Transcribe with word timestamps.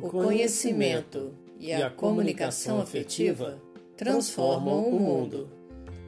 O 0.00 0.08
conhecimento 0.08 1.34
e 1.58 1.72
a 1.72 1.90
comunicação 1.90 2.80
afetiva 2.80 3.60
transformam 3.96 4.88
o 4.88 5.00
mundo. 5.00 5.48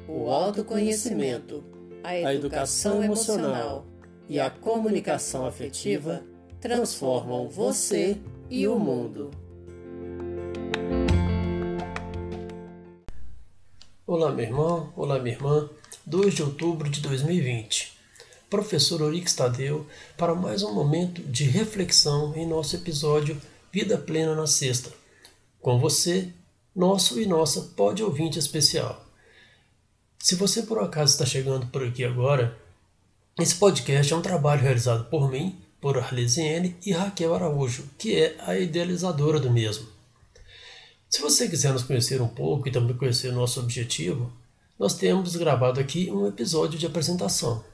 O 0.06 0.30
autoconhecimento, 0.30 1.64
a 2.04 2.32
educação 2.32 3.02
emocional 3.02 3.84
e 4.28 4.38
a 4.38 4.48
comunicação 4.48 5.44
afetiva 5.44 6.22
transformam 6.60 7.48
você 7.48 8.16
e 8.48 8.68
o 8.68 8.78
mundo. 8.78 9.32
Olá, 14.06 14.30
meu 14.30 14.44
irmão, 14.44 14.92
olá, 14.96 15.18
minha 15.18 15.34
irmã. 15.34 15.68
2 16.06 16.34
de 16.34 16.42
outubro 16.44 16.88
de 16.88 17.00
2020. 17.00 17.98
Professor 18.48 19.02
Orix 19.02 19.34
Tadeu 19.34 19.86
para 20.16 20.34
mais 20.34 20.62
um 20.62 20.72
momento 20.72 21.22
de 21.22 21.44
reflexão 21.44 22.32
em 22.36 22.46
nosso 22.46 22.76
episódio 22.76 23.40
Vida 23.72 23.96
Plena 23.96 24.34
na 24.34 24.48
Sexta. 24.48 24.90
Com 25.60 25.78
você, 25.78 26.32
nosso 26.74 27.20
e 27.20 27.26
nossa 27.26 27.62
pode 27.76 28.02
ouvinte 28.02 28.36
especial. 28.36 29.06
Se 30.18 30.34
você 30.34 30.62
por 30.64 30.80
acaso 30.80 31.12
está 31.12 31.24
chegando 31.24 31.68
por 31.68 31.86
aqui 31.86 32.04
agora, 32.04 32.58
esse 33.38 33.54
podcast 33.54 34.12
é 34.12 34.16
um 34.16 34.22
trabalho 34.22 34.62
realizado 34.62 35.04
por 35.08 35.30
mim, 35.30 35.56
por 35.80 35.96
Arlesiene 35.96 36.76
e 36.84 36.90
Raquel 36.90 37.32
Araújo, 37.32 37.84
que 37.96 38.16
é 38.16 38.34
a 38.40 38.58
idealizadora 38.58 39.38
do 39.38 39.52
mesmo. 39.52 39.86
Se 41.08 41.20
você 41.20 41.48
quiser 41.48 41.72
nos 41.72 41.84
conhecer 41.84 42.20
um 42.20 42.28
pouco 42.28 42.66
e 42.66 42.72
também 42.72 42.96
conhecer 42.96 43.32
nosso 43.32 43.60
objetivo, 43.60 44.32
nós 44.76 44.94
temos 44.94 45.36
gravado 45.36 45.78
aqui 45.78 46.10
um 46.10 46.26
episódio 46.26 46.76
de 46.76 46.86
apresentação. 46.86 47.64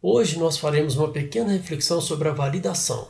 Hoje 0.00 0.38
nós 0.38 0.56
faremos 0.56 0.94
uma 0.94 1.10
pequena 1.10 1.50
reflexão 1.50 2.00
sobre 2.00 2.28
a 2.28 2.32
validação. 2.32 3.08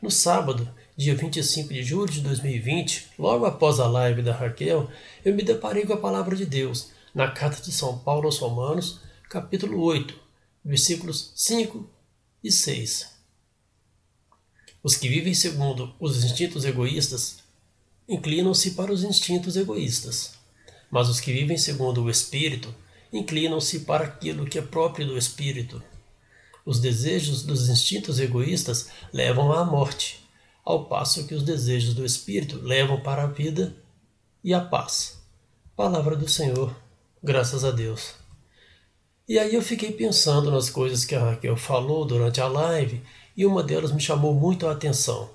No 0.00 0.12
sábado, 0.12 0.72
dia 0.96 1.12
25 1.16 1.74
de 1.74 1.82
julho 1.82 2.12
de 2.12 2.20
2020, 2.20 3.08
logo 3.18 3.44
após 3.44 3.80
a 3.80 3.88
live 3.88 4.22
da 4.22 4.32
Raquel, 4.32 4.88
eu 5.24 5.34
me 5.34 5.42
deparei 5.42 5.84
com 5.84 5.92
a 5.92 5.96
palavra 5.96 6.36
de 6.36 6.46
Deus 6.46 6.92
na 7.12 7.28
carta 7.32 7.60
de 7.60 7.72
São 7.72 7.98
Paulo 7.98 8.26
aos 8.26 8.38
Romanos, 8.38 9.00
capítulo 9.28 9.82
8, 9.82 10.14
versículos 10.64 11.32
5 11.34 11.90
e 12.44 12.52
6. 12.52 13.12
Os 14.80 14.96
que 14.96 15.08
vivem 15.08 15.34
segundo 15.34 15.92
os 15.98 16.22
instintos 16.22 16.64
egoístas 16.64 17.38
inclinam-se 18.08 18.70
para 18.70 18.92
os 18.92 19.02
instintos 19.02 19.56
egoístas, 19.56 20.34
mas 20.88 21.08
os 21.08 21.18
que 21.18 21.32
vivem 21.32 21.58
segundo 21.58 22.04
o 22.04 22.10
Espírito 22.10 22.72
inclinam-se 23.12 23.80
para 23.80 24.04
aquilo 24.04 24.46
que 24.46 24.60
é 24.60 24.62
próprio 24.62 25.08
do 25.08 25.18
Espírito. 25.18 25.82
Os 26.68 26.78
desejos 26.78 27.44
dos 27.44 27.70
instintos 27.70 28.20
egoístas 28.20 28.90
levam 29.10 29.50
à 29.54 29.64
morte, 29.64 30.22
ao 30.62 30.84
passo 30.84 31.26
que 31.26 31.34
os 31.34 31.42
desejos 31.42 31.94
do 31.94 32.04
espírito 32.04 32.60
levam 32.60 33.00
para 33.00 33.22
a 33.22 33.26
vida 33.26 33.74
e 34.44 34.52
a 34.52 34.60
paz. 34.60 35.16
Palavra 35.74 36.14
do 36.14 36.28
Senhor, 36.28 36.76
graças 37.22 37.64
a 37.64 37.70
Deus. 37.70 38.12
E 39.26 39.38
aí 39.38 39.54
eu 39.54 39.62
fiquei 39.62 39.92
pensando 39.92 40.50
nas 40.50 40.68
coisas 40.68 41.06
que 41.06 41.14
a 41.14 41.30
Raquel 41.30 41.56
falou 41.56 42.04
durante 42.04 42.38
a 42.38 42.46
live 42.46 43.00
e 43.34 43.46
uma 43.46 43.62
delas 43.62 43.90
me 43.90 44.00
chamou 44.00 44.34
muito 44.34 44.66
a 44.66 44.72
atenção. 44.72 45.30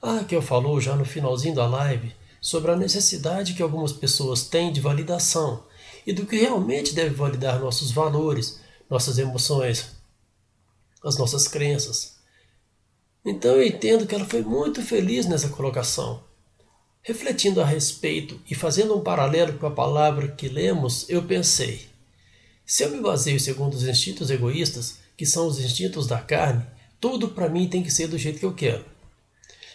A 0.00 0.12
Raquel 0.12 0.40
falou 0.40 0.80
já 0.80 0.96
no 0.96 1.04
finalzinho 1.04 1.54
da 1.54 1.66
live 1.66 2.10
sobre 2.40 2.70
a 2.70 2.76
necessidade 2.76 3.52
que 3.52 3.62
algumas 3.62 3.92
pessoas 3.92 4.44
têm 4.44 4.72
de 4.72 4.80
validação 4.80 5.62
e 6.06 6.12
do 6.14 6.24
que 6.24 6.36
realmente 6.36 6.94
deve 6.94 7.14
validar 7.14 7.60
nossos 7.60 7.92
valores, 7.92 8.60
nossas 8.88 9.18
emoções, 9.18 9.93
as 11.04 11.18
nossas 11.18 11.46
crenças. 11.46 12.16
Então 13.24 13.56
eu 13.56 13.66
entendo 13.66 14.06
que 14.06 14.14
ela 14.14 14.24
foi 14.24 14.42
muito 14.42 14.82
feliz 14.82 15.26
nessa 15.26 15.48
colocação. 15.48 16.22
Refletindo 17.02 17.60
a 17.60 17.66
respeito 17.66 18.40
e 18.50 18.54
fazendo 18.54 18.96
um 18.96 19.02
paralelo 19.02 19.58
com 19.58 19.66
a 19.66 19.70
palavra 19.70 20.28
que 20.28 20.48
lemos, 20.48 21.08
eu 21.08 21.22
pensei: 21.22 21.86
se 22.64 22.82
eu 22.82 22.90
me 22.90 23.00
baseio 23.00 23.38
segundo 23.38 23.74
os 23.74 23.84
instintos 23.84 24.30
egoístas, 24.30 24.98
que 25.16 25.26
são 25.26 25.46
os 25.46 25.60
instintos 25.60 26.06
da 26.06 26.18
carne, 26.18 26.66
tudo 26.98 27.28
para 27.28 27.48
mim 27.48 27.68
tem 27.68 27.82
que 27.82 27.90
ser 27.90 28.08
do 28.08 28.16
jeito 28.16 28.38
que 28.38 28.46
eu 28.46 28.54
quero. 28.54 28.84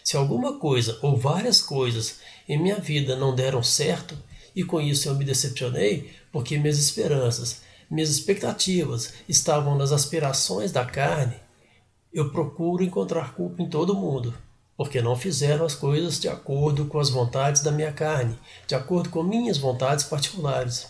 Se 0.02 0.16
alguma 0.16 0.58
coisa 0.58 0.98
ou 1.02 1.16
várias 1.16 1.62
coisas 1.62 2.18
em 2.48 2.60
minha 2.60 2.76
vida 2.76 3.14
não 3.14 3.34
deram 3.34 3.62
certo, 3.62 4.18
e 4.56 4.64
com 4.64 4.80
isso 4.80 5.08
eu 5.08 5.14
me 5.14 5.24
decepcionei, 5.24 6.10
porque 6.32 6.58
minhas 6.58 6.78
esperanças, 6.78 7.62
minhas 7.90 8.10
expectativas 8.10 9.14
estavam 9.28 9.76
nas 9.76 9.90
aspirações 9.90 10.70
da 10.70 10.84
carne, 10.84 11.36
eu 12.12 12.30
procuro 12.30 12.82
encontrar 12.82 13.34
culpa 13.34 13.62
em 13.62 13.68
todo 13.68 13.94
mundo, 13.94 14.34
porque 14.76 15.02
não 15.02 15.16
fizeram 15.16 15.64
as 15.66 15.74
coisas 15.74 16.18
de 16.18 16.28
acordo 16.28 16.86
com 16.86 16.98
as 16.98 17.10
vontades 17.10 17.62
da 17.62 17.72
minha 17.72 17.92
carne, 17.92 18.38
de 18.66 18.74
acordo 18.74 19.10
com 19.10 19.22
minhas 19.22 19.58
vontades 19.58 20.04
particulares. 20.04 20.88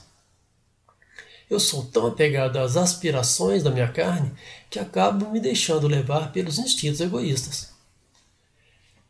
Eu 1.49 1.59
sou 1.59 1.85
tão 1.85 2.07
apegado 2.07 2.59
às 2.59 2.77
aspirações 2.77 3.63
da 3.63 3.71
minha 3.71 3.89
carne 3.89 4.33
que 4.71 4.79
acabo 4.79 5.31
me 5.31 5.41
deixando 5.41 5.89
levar 5.89 6.33
pelos 6.33 6.59
instintos 6.59 7.01
egoístas. 7.01 7.71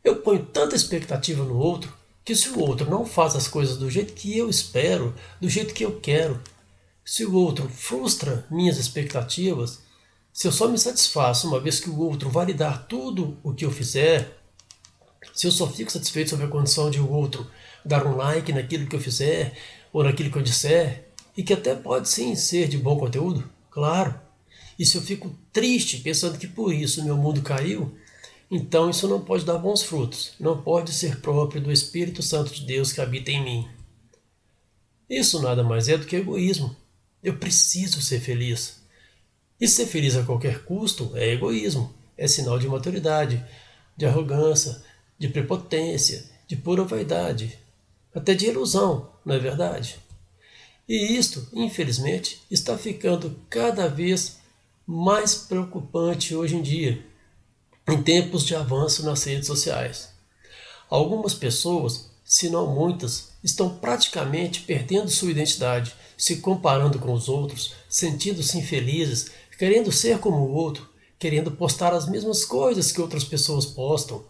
Eu 0.03 0.17
ponho 0.17 0.43
tanta 0.45 0.75
expectativa 0.75 1.43
no 1.43 1.57
outro 1.57 1.93
que 2.25 2.35
se 2.35 2.49
o 2.49 2.59
outro 2.59 2.89
não 2.89 3.05
faz 3.05 3.35
as 3.35 3.47
coisas 3.47 3.77
do 3.77 3.89
jeito 3.89 4.13
que 4.13 4.35
eu 4.35 4.49
espero, 4.49 5.13
do 5.39 5.47
jeito 5.47 5.73
que 5.73 5.85
eu 5.85 5.99
quero, 5.99 6.41
se 7.03 7.25
o 7.25 7.35
outro 7.35 7.67
frustra 7.69 8.45
minhas 8.49 8.77
expectativas, 8.77 9.83
se 10.33 10.47
eu 10.47 10.51
só 10.51 10.67
me 10.67 10.77
satisfaço 10.77 11.47
uma 11.47 11.59
vez 11.59 11.79
que 11.79 11.89
o 11.89 11.99
outro 11.99 12.29
validar 12.29 12.85
tudo 12.87 13.37
o 13.43 13.53
que 13.53 13.65
eu 13.65 13.71
fizer, 13.71 14.41
se 15.33 15.47
eu 15.47 15.51
só 15.51 15.67
fico 15.67 15.91
satisfeito 15.91 16.29
sobre 16.29 16.45
a 16.45 16.49
condição 16.49 16.89
de 16.89 16.99
o 16.99 17.11
outro 17.11 17.49
dar 17.83 18.05
um 18.05 18.15
like 18.15 18.53
naquilo 18.53 18.87
que 18.87 18.95
eu 18.95 18.99
fizer 18.99 19.57
ou 19.91 20.03
naquilo 20.03 20.31
que 20.31 20.37
eu 20.37 20.43
disser, 20.43 21.11
e 21.35 21.43
que 21.43 21.53
até 21.53 21.75
pode 21.75 22.09
sim 22.09 22.35
ser 22.35 22.67
de 22.67 22.77
bom 22.77 22.97
conteúdo, 22.97 23.49
claro. 23.69 24.19
E 24.77 24.85
se 24.85 24.97
eu 24.97 25.01
fico 25.01 25.35
triste 25.51 25.97
pensando 25.97 26.37
que 26.37 26.47
por 26.47 26.73
isso 26.73 27.03
meu 27.03 27.17
mundo 27.17 27.41
caiu, 27.41 27.95
então 28.49 28.89
isso 28.89 29.07
não 29.07 29.21
pode 29.21 29.45
dar 29.45 29.57
bons 29.57 29.81
frutos, 29.81 30.33
não 30.39 30.61
pode 30.61 30.91
ser 30.91 31.21
próprio 31.21 31.61
do 31.61 31.71
Espírito 31.71 32.21
Santo 32.21 32.53
de 32.53 32.65
Deus 32.65 32.91
que 32.91 33.01
habita 33.01 33.31
em 33.31 33.43
mim. 33.43 33.69
Isso 35.09 35.41
nada 35.41 35.63
mais 35.63 35.89
é 35.89 35.97
do 35.97 36.05
que 36.05 36.15
egoísmo. 36.15 36.75
Eu 37.23 37.37
preciso 37.37 38.01
ser 38.01 38.19
feliz. 38.19 38.81
E 39.59 39.67
ser 39.67 39.85
feliz 39.85 40.15
a 40.15 40.23
qualquer 40.23 40.63
custo 40.63 41.11
é 41.15 41.33
egoísmo, 41.33 41.93
é 42.17 42.27
sinal 42.27 42.57
de 42.57 42.67
maturidade, 42.67 43.45
de 43.95 44.05
arrogância, 44.05 44.81
de 45.19 45.27
prepotência, 45.27 46.25
de 46.47 46.55
pura 46.55 46.83
vaidade, 46.83 47.57
até 48.13 48.33
de 48.33 48.47
ilusão, 48.47 49.11
não 49.23 49.35
é 49.35 49.39
verdade? 49.39 49.99
E 50.89 51.15
isto, 51.15 51.47
infelizmente, 51.53 52.41
está 52.49 52.77
ficando 52.77 53.39
cada 53.49 53.87
vez 53.87 54.39
mais 54.85 55.35
preocupante 55.35 56.35
hoje 56.35 56.55
em 56.55 56.61
dia, 56.61 57.05
em 57.87 58.01
tempos 58.03 58.43
de 58.43 58.55
avanço 58.55 59.05
nas 59.05 59.23
redes 59.23 59.47
sociais. 59.47 60.09
Algumas 60.89 61.33
pessoas, 61.33 62.10
se 62.31 62.49
não 62.49 62.65
muitas, 62.65 63.33
estão 63.43 63.77
praticamente 63.77 64.61
perdendo 64.61 65.11
sua 65.11 65.31
identidade, 65.31 65.93
se 66.17 66.37
comparando 66.37 66.97
com 66.97 67.11
os 67.11 67.27
outros, 67.27 67.73
sentindo-se 67.89 68.57
infelizes, 68.57 69.29
querendo 69.59 69.91
ser 69.91 70.17
como 70.19 70.37
o 70.37 70.53
outro, 70.53 70.89
querendo 71.19 71.51
postar 71.51 71.93
as 71.93 72.07
mesmas 72.07 72.45
coisas 72.45 72.89
que 72.89 73.01
outras 73.01 73.25
pessoas 73.25 73.65
postam, 73.65 74.23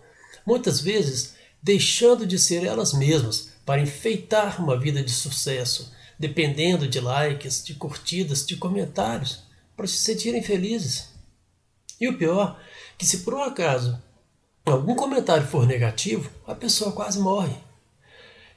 muitas 0.43 0.81
vezes 0.81 1.35
deixando 1.61 2.25
de 2.25 2.39
ser 2.39 2.65
elas 2.65 2.91
mesmas 2.91 3.51
para 3.63 3.79
enfeitar 3.79 4.59
uma 4.59 4.79
vida 4.79 5.03
de 5.03 5.11
sucesso, 5.11 5.93
dependendo 6.17 6.87
de 6.87 6.99
likes, 6.99 7.63
de 7.63 7.75
curtidas, 7.75 8.47
de 8.47 8.57
comentários, 8.57 9.43
para 9.77 9.85
se 9.85 9.97
sentirem 9.97 10.41
felizes. 10.41 11.09
E 11.99 12.07
o 12.07 12.17
pior, 12.17 12.59
que 12.97 13.05
se 13.05 13.19
por 13.19 13.35
um 13.35 13.43
acaso 13.43 14.01
algum 14.65 14.95
comentário 14.95 15.45
for 15.45 15.67
negativo, 15.67 16.31
a 16.47 16.55
pessoa 16.55 16.93
quase 16.93 17.19
morre. 17.19 17.69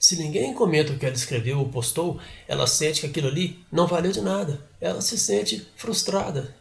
Se 0.04 0.16
ninguém 0.16 0.52
comenta 0.52 0.92
o 0.92 0.98
que 0.98 1.06
ela 1.06 1.14
escreveu 1.14 1.58
ou 1.58 1.70
postou, 1.70 2.20
ela 2.46 2.66
sente 2.66 3.00
que 3.00 3.06
aquilo 3.06 3.26
ali 3.26 3.64
não 3.72 3.86
valeu 3.86 4.12
de 4.12 4.20
nada. 4.20 4.62
Ela 4.78 5.00
se 5.00 5.16
sente 5.16 5.66
frustrada. 5.76 6.54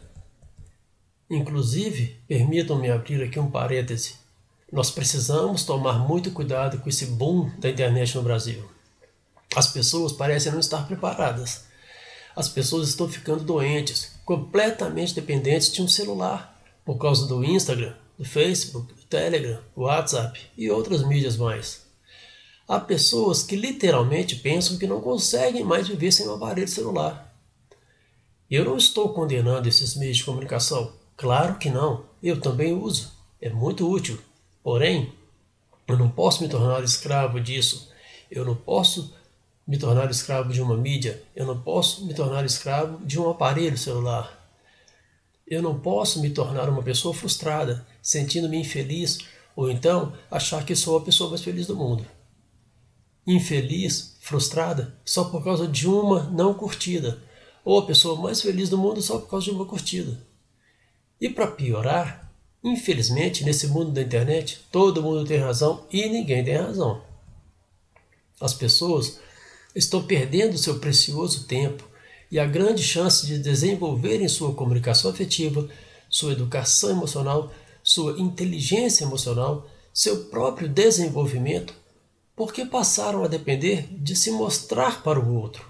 Inclusive, 1.28 2.16
permitam-me 2.26 2.90
abrir 2.90 3.22
aqui 3.22 3.38
um 3.38 3.50
parêntese. 3.50 4.14
Nós 4.72 4.90
precisamos 4.90 5.62
tomar 5.62 5.98
muito 6.08 6.30
cuidado 6.30 6.78
com 6.78 6.88
esse 6.88 7.04
boom 7.04 7.50
da 7.58 7.68
internet 7.68 8.14
no 8.14 8.22
Brasil. 8.22 8.66
As 9.54 9.66
pessoas 9.66 10.10
parecem 10.10 10.50
não 10.50 10.60
estar 10.60 10.86
preparadas. 10.86 11.66
As 12.34 12.48
pessoas 12.48 12.88
estão 12.88 13.06
ficando 13.10 13.44
doentes, 13.44 14.12
completamente 14.24 15.14
dependentes 15.14 15.70
de 15.70 15.82
um 15.82 15.86
celular, 15.86 16.58
por 16.82 16.96
causa 16.96 17.26
do 17.26 17.44
Instagram, 17.44 17.92
do 18.18 18.24
Facebook, 18.24 18.94
do 18.94 19.02
Telegram, 19.02 19.60
do 19.76 19.82
WhatsApp 19.82 20.40
e 20.56 20.70
outras 20.70 21.06
mídias 21.06 21.36
mais. 21.36 21.83
Há 22.66 22.80
pessoas 22.80 23.42
que 23.42 23.56
literalmente 23.56 24.36
pensam 24.36 24.78
que 24.78 24.86
não 24.86 25.00
conseguem 25.00 25.62
mais 25.62 25.86
viver 25.86 26.10
sem 26.10 26.26
um 26.26 26.34
aparelho 26.34 26.66
celular. 26.66 27.34
Eu 28.50 28.64
não 28.64 28.76
estou 28.76 29.12
condenando 29.12 29.68
esses 29.68 29.94
meios 29.96 30.18
de 30.18 30.24
comunicação. 30.24 30.92
Claro 31.16 31.56
que 31.56 31.68
não. 31.70 32.06
Eu 32.22 32.40
também 32.40 32.72
uso. 32.72 33.12
É 33.40 33.50
muito 33.50 33.88
útil. 33.90 34.18
Porém, 34.62 35.12
Eu 35.86 35.98
não 35.98 36.08
posso 36.10 36.42
me 36.42 36.48
tornar 36.48 36.82
escravo 36.82 37.38
disso. 37.38 37.90
Eu 38.30 38.44
não 38.44 38.56
posso 38.56 39.14
me 39.66 39.76
tornar 39.76 40.10
escravo 40.10 40.50
de 40.50 40.62
uma 40.62 40.76
mídia. 40.76 41.22
Eu 41.36 41.46
não 41.46 41.60
posso 41.60 42.06
me 42.06 42.14
tornar 42.14 42.44
escravo 42.44 43.04
de 43.04 43.20
um 43.20 43.28
aparelho 43.28 43.76
celular. 43.76 44.40
Eu 45.46 45.60
não 45.60 45.78
posso 45.78 46.20
me 46.20 46.30
tornar 46.30 46.70
uma 46.70 46.82
pessoa 46.82 47.12
frustrada, 47.12 47.86
sentindo-me 48.00 48.56
infeliz, 48.56 49.18
ou 49.54 49.70
então 49.70 50.14
achar 50.30 50.64
que 50.64 50.74
sou 50.74 50.96
a 50.96 51.02
pessoa 51.02 51.28
mais 51.28 51.42
feliz 51.42 51.66
do 51.66 51.76
mundo. 51.76 52.06
Infeliz, 53.26 54.16
frustrada, 54.20 54.96
só 55.04 55.24
por 55.24 55.42
causa 55.42 55.66
de 55.66 55.88
uma 55.88 56.24
não 56.30 56.54
curtida, 56.54 57.22
ou 57.64 57.78
a 57.78 57.86
pessoa 57.86 58.20
mais 58.20 58.40
feliz 58.40 58.68
do 58.68 58.78
mundo 58.78 59.00
só 59.00 59.18
por 59.18 59.30
causa 59.30 59.46
de 59.46 59.52
uma 59.52 59.64
curtida. 59.64 60.20
E 61.20 61.28
para 61.28 61.46
piorar, 61.46 62.30
infelizmente, 62.62 63.44
nesse 63.44 63.68
mundo 63.68 63.92
da 63.92 64.02
internet, 64.02 64.60
todo 64.70 65.02
mundo 65.02 65.24
tem 65.24 65.38
razão 65.38 65.86
e 65.90 66.08
ninguém 66.08 66.44
tem 66.44 66.56
razão. 66.56 67.02
As 68.40 68.52
pessoas 68.52 69.20
estão 69.74 70.02
perdendo 70.02 70.58
seu 70.58 70.78
precioso 70.78 71.46
tempo 71.46 71.84
e 72.30 72.38
a 72.38 72.44
grande 72.44 72.82
chance 72.82 73.26
de 73.26 73.38
desenvolverem 73.38 74.28
sua 74.28 74.54
comunicação 74.54 75.10
afetiva, 75.10 75.68
sua 76.08 76.32
educação 76.32 76.90
emocional, 76.90 77.52
sua 77.82 78.18
inteligência 78.18 79.04
emocional, 79.04 79.68
seu 79.92 80.24
próprio 80.24 80.68
desenvolvimento, 80.68 81.74
porque 82.36 82.64
passaram 82.64 83.22
a 83.24 83.28
depender 83.28 83.88
de 83.92 84.16
se 84.16 84.30
mostrar 84.30 85.02
para 85.02 85.20
o 85.20 85.34
outro. 85.34 85.64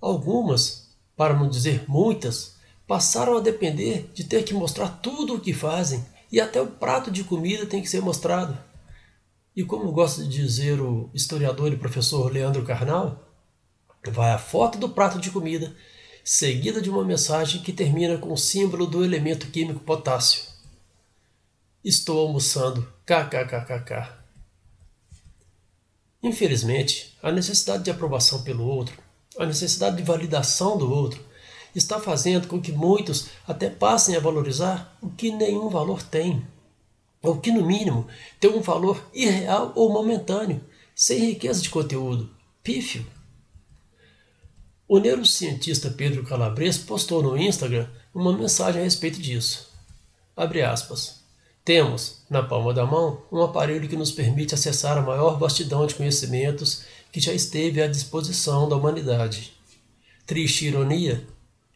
Algumas, 0.00 0.94
para 1.16 1.34
não 1.34 1.48
dizer 1.48 1.84
muitas, 1.88 2.56
passaram 2.86 3.36
a 3.36 3.40
depender 3.40 4.10
de 4.12 4.24
ter 4.24 4.42
que 4.44 4.52
mostrar 4.52 4.88
tudo 4.88 5.34
o 5.34 5.40
que 5.40 5.54
fazem 5.54 6.04
e 6.30 6.40
até 6.40 6.60
o 6.60 6.66
prato 6.66 7.10
de 7.10 7.24
comida 7.24 7.66
tem 7.66 7.80
que 7.80 7.88
ser 7.88 8.02
mostrado. 8.02 8.58
E 9.54 9.62
como 9.62 9.92
gosta 9.92 10.22
de 10.22 10.28
dizer 10.28 10.80
o 10.80 11.10
historiador 11.14 11.72
e 11.72 11.76
professor 11.76 12.32
Leandro 12.32 12.64
Carnal, 12.64 13.28
vai 14.10 14.32
a 14.32 14.38
foto 14.38 14.78
do 14.78 14.88
prato 14.88 15.18
de 15.18 15.30
comida, 15.30 15.74
seguida 16.24 16.80
de 16.80 16.90
uma 16.90 17.04
mensagem 17.04 17.62
que 17.62 17.72
termina 17.72 18.18
com 18.18 18.32
o 18.32 18.38
símbolo 18.38 18.86
do 18.86 19.04
elemento 19.04 19.46
químico 19.48 19.80
potássio. 19.80 20.44
Estou 21.84 22.26
almoçando. 22.26 22.90
KKKKK. 23.04 24.21
Infelizmente, 26.22 27.16
a 27.22 27.32
necessidade 27.32 27.82
de 27.82 27.90
aprovação 27.90 28.42
pelo 28.42 28.64
outro, 28.64 28.96
a 29.38 29.44
necessidade 29.44 29.96
de 29.96 30.02
validação 30.02 30.78
do 30.78 30.90
outro, 30.90 31.20
está 31.74 31.98
fazendo 31.98 32.46
com 32.46 32.60
que 32.60 32.70
muitos 32.70 33.28
até 33.46 33.68
passem 33.68 34.14
a 34.14 34.20
valorizar 34.20 34.96
o 35.00 35.10
que 35.10 35.32
nenhum 35.32 35.68
valor 35.68 36.02
tem, 36.02 36.46
ou 37.22 37.38
que, 37.40 37.50
no 37.50 37.64
mínimo, 37.64 38.06
tem 38.38 38.50
um 38.50 38.60
valor 38.60 39.02
irreal 39.12 39.72
ou 39.74 39.92
momentâneo, 39.92 40.62
sem 40.94 41.18
riqueza 41.18 41.62
de 41.62 41.70
conteúdo, 41.70 42.30
pífio. 42.62 43.06
O 44.86 44.98
neurocientista 44.98 45.90
Pedro 45.90 46.24
Calabres 46.24 46.76
postou 46.76 47.22
no 47.22 47.36
Instagram 47.36 47.88
uma 48.14 48.36
mensagem 48.36 48.82
a 48.82 48.84
respeito 48.84 49.20
disso. 49.20 49.70
Abre 50.36 50.62
aspas. 50.62 51.21
Temos, 51.64 52.22
na 52.28 52.42
palma 52.42 52.74
da 52.74 52.84
mão, 52.84 53.22
um 53.30 53.40
aparelho 53.40 53.88
que 53.88 53.96
nos 53.96 54.10
permite 54.10 54.54
acessar 54.54 54.98
a 54.98 55.02
maior 55.02 55.38
vastidão 55.38 55.86
de 55.86 55.94
conhecimentos 55.94 56.84
que 57.12 57.20
já 57.20 57.32
esteve 57.32 57.80
à 57.80 57.86
disposição 57.86 58.68
da 58.68 58.74
humanidade. 58.74 59.52
Triste 60.26 60.66
ironia, 60.66 61.24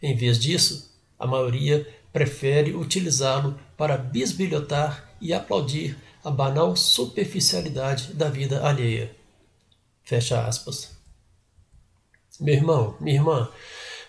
em 0.02 0.16
vez 0.16 0.38
disso, 0.38 0.92
a 1.18 1.26
maioria 1.26 1.86
prefere 2.12 2.74
utilizá-lo 2.74 3.58
para 3.76 3.96
bisbilhotar 3.96 5.14
e 5.20 5.32
aplaudir 5.32 5.96
a 6.24 6.30
banal 6.30 6.74
superficialidade 6.74 8.12
da 8.14 8.28
vida 8.28 8.66
alheia. 8.66 9.14
Fecha 10.02 10.46
aspas. 10.46 10.96
Meu 12.40 12.54
irmão, 12.54 12.96
minha 13.00 13.16
irmã, 13.16 13.48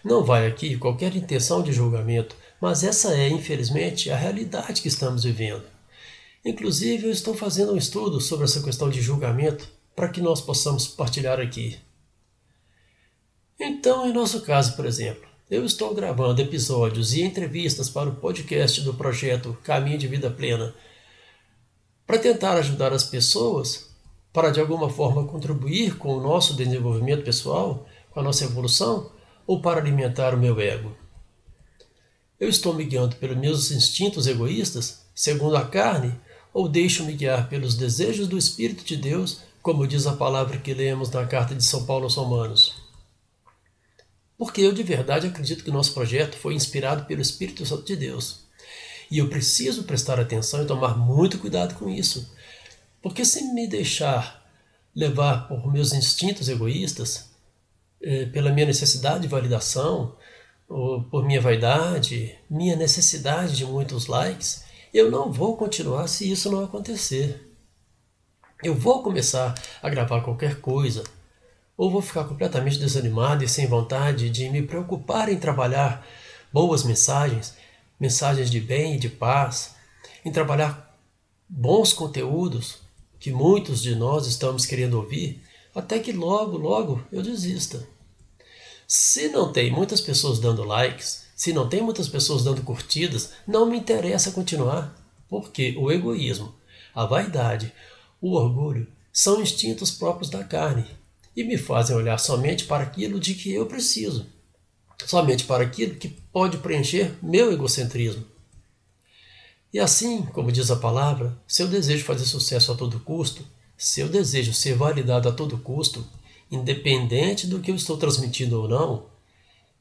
não 0.04 0.24
vai 0.24 0.48
aqui 0.48 0.78
qualquer 0.78 1.16
intenção 1.16 1.62
de 1.62 1.72
julgamento, 1.72 2.36
mas 2.62 2.83
essa 2.83 3.15
é, 3.15 3.30
infelizmente, 3.30 4.09
a 4.09 4.15
realidade 4.15 4.81
que 4.81 4.88
estamos 4.88 5.24
vivendo. 5.24 5.63
Inclusive, 6.44 7.07
eu 7.07 7.12
estou 7.12 7.33
fazendo 7.33 7.74
um 7.74 7.77
estudo 7.77 8.21
sobre 8.21 8.45
essa 8.45 8.63
questão 8.63 8.89
de 8.89 9.01
julgamento 9.01 9.68
para 9.95 10.09
que 10.09 10.21
nós 10.21 10.42
possamos 10.42 10.88
partilhar 10.88 11.39
aqui. 11.39 11.77
Então, 13.59 14.07
em 14.07 14.13
nosso 14.13 14.42
caso, 14.42 14.75
por 14.75 14.86
exemplo, 14.86 15.27
eu 15.50 15.65
estou 15.65 15.94
gravando 15.94 16.42
episódios 16.42 17.13
e 17.13 17.24
entrevistas 17.24 17.89
para 17.89 18.09
o 18.09 18.15
podcast 18.15 18.81
do 18.81 18.94
projeto 18.94 19.57
Caminho 19.63 19.98
de 19.98 20.07
Vida 20.07 20.30
Plena 20.30 20.75
para 22.06 22.19
tentar 22.19 22.54
ajudar 22.57 22.94
as 22.94 23.04
pessoas 23.04 23.89
para 24.31 24.51
de 24.51 24.59
alguma 24.59 24.89
forma 24.89 25.25
contribuir 25.25 25.98
com 25.98 26.15
o 26.15 26.21
nosso 26.21 26.56
desenvolvimento 26.56 27.24
pessoal 27.24 27.88
com 28.12 28.19
a 28.19 28.24
nossa 28.24 28.44
evolução 28.44 29.12
ou 29.45 29.62
para 29.62 29.80
alimentar 29.80 30.33
o 30.33 30.38
meu 30.38 30.59
ego? 30.59 30.95
Eu 32.39 32.50
estou 32.50 32.74
me 32.74 32.84
guiando 32.84 33.16
pelos 33.16 33.38
meus 33.38 33.72
instintos 33.72 34.28
egoístas, 34.28 35.01
segundo 35.16 35.57
a 35.57 35.66
carne, 35.66 36.13
ou 36.54 36.69
deixo-me 36.69 37.13
guiar 37.13 37.50
pelos 37.50 37.75
desejos 37.75 38.28
do 38.28 38.38
Espírito 38.38 38.84
de 38.84 38.95
Deus, 38.95 39.39
como 39.62 39.88
diz 39.88 40.06
a 40.06 40.13
palavra 40.16 40.60
que 40.60 40.74
lemos 40.74 41.10
na 41.10 41.25
carta 41.25 41.56
de 41.56 41.63
São 41.63 41.86
Paulo 41.86 42.04
aos 42.04 42.13
Romanos? 42.13 42.75
Porque 44.38 44.62
eu 44.62 44.72
de 44.72 44.84
verdade 44.84 45.25
acredito 45.25 45.63
que 45.63 45.72
nosso 45.72 45.94
projeto 45.95 46.38
foi 46.38 46.54
inspirado 46.54 47.06
pelo 47.06 47.22
Espírito 47.22 47.66
Santo 47.66 47.86
de 47.86 47.95
Deus. 47.95 48.42
E 49.10 49.18
eu 49.18 49.30
preciso 49.30 49.83
prestar 49.83 50.19
atenção 50.19 50.62
e 50.62 50.68
tomar 50.68 50.95
muito 50.95 51.40
cuidado 51.40 51.74
com 51.74 51.90
isso. 51.90 52.31
Porque 53.01 53.25
se 53.25 53.42
me 53.54 53.68
deixar 53.68 54.45
levar 54.95 55.48
por 55.48 55.72
meus 55.72 55.92
instintos 55.92 56.50
egoístas, 56.50 57.31
é, 58.00 58.25
pela 58.28 58.51
minha 58.51 58.68
necessidade 58.68 59.22
de 59.22 59.28
validação, 59.28 60.16
por 60.68 61.25
minha 61.25 61.42
vaidade, 61.42 62.36
minha 62.50 62.75
necessidade 62.75 63.56
de 63.56 63.66
muitos 63.66 64.08
likes, 64.08 64.66
eu 64.94 65.10
não 65.10 65.31
vou 65.31 65.56
continuar 65.56 66.08
se 66.08 66.30
isso 66.30 66.52
não 66.52 66.64
acontecer. 66.64 67.56
Eu 68.64 68.75
vou 68.75 69.02
começar 69.02 69.54
a 69.81 69.90
gravar 69.90 70.22
qualquer 70.22 70.60
coisa, 70.60 71.04
ou 71.78 71.92
vou 71.92 72.02
ficar 72.02 72.24
completamente 72.24 72.80
desanimado 72.80 73.44
e 73.44 73.48
sem 73.48 73.68
vontade 73.68 74.30
de 74.30 74.50
me 74.50 74.64
preocupar 74.64 75.30
em 75.30 75.38
trabalhar 75.38 76.06
boas 76.52 76.84
mensagens, 76.84 77.56
mensagens 78.00 78.50
de 78.50 78.60
bem 78.60 78.96
e 78.96 79.00
de 79.00 79.10
paz, 79.10 79.76
em 80.26 80.31
trabalhar 80.31 80.97
bons 81.47 81.94
conteúdos 81.94 82.80
que 83.19 83.31
muitos 83.31 83.81
de 83.81 83.95
nós 83.95 84.28
estamos 84.28 84.66
querendo 84.66 84.95
ouvir, 84.95 85.42
até 85.74 86.00
que 86.00 86.12
logo, 86.12 86.57
logo 86.57 87.04
eu 87.12 87.21
desista. 87.21 87.88
Se 88.88 89.28
não 89.28 89.52
tem 89.52 89.70
muitas 89.70 90.00
pessoas 90.00 90.40
dando 90.40 90.64
likes, 90.64 91.26
se 91.36 91.52
não 91.52 91.68
tem 91.68 91.82
muitas 91.82 92.08
pessoas 92.08 92.46
dando 92.46 92.64
curtidas, 92.64 93.34
não 93.46 93.66
me 93.66 93.78
interessa 93.78 94.32
continuar, 94.32 94.96
porque 95.28 95.76
o 95.78 95.92
egoísmo, 95.92 96.56
a 96.96 97.06
vaidade, 97.06 97.74
o 98.22 98.34
orgulho 98.34 98.88
são 99.12 99.42
instintos 99.42 99.92
próprios 99.92 100.30
da 100.30 100.42
carne 100.42 100.86
e 101.36 101.44
me 101.44 101.58
fazem 101.58 101.96
olhar 101.96 102.18
somente 102.18 102.64
para 102.64 102.84
aquilo 102.84 103.20
de 103.20 103.36
que 103.36 103.52
eu 103.52 103.66
preciso, 103.66 104.26
somente 105.06 105.44
para 105.44 105.64
aquilo 105.64 105.96
que 105.96 106.08
pode 106.08 106.58
preencher 106.60 107.14
meu 107.22 107.52
egocentrismo. 107.52 108.26
E 109.74 109.80
assim, 109.80 110.22
como 110.28 110.52
diz 110.52 110.72
a 110.72 110.78
palavra, 110.78 111.38
se 111.46 111.62
eu 111.62 111.68
desejo 111.68 112.06
fazer 112.06 112.26
sucesso 112.26 112.72
a 112.72 112.76
todo 112.76 113.02
custo, 113.02 113.46
se 113.78 114.00
eu 114.00 114.08
desejo 114.08 114.54
ser 114.54 114.76
validado 114.76 115.28
a 115.28 115.32
todo 115.34 115.58
custo, 115.58 116.08
independente 116.51 117.47
do 117.47 117.59
que 117.59 117.71
eu 117.71 117.75
estou 117.75 117.97
transmitindo 117.97 118.61
ou 118.61 118.68
não, 118.68 119.06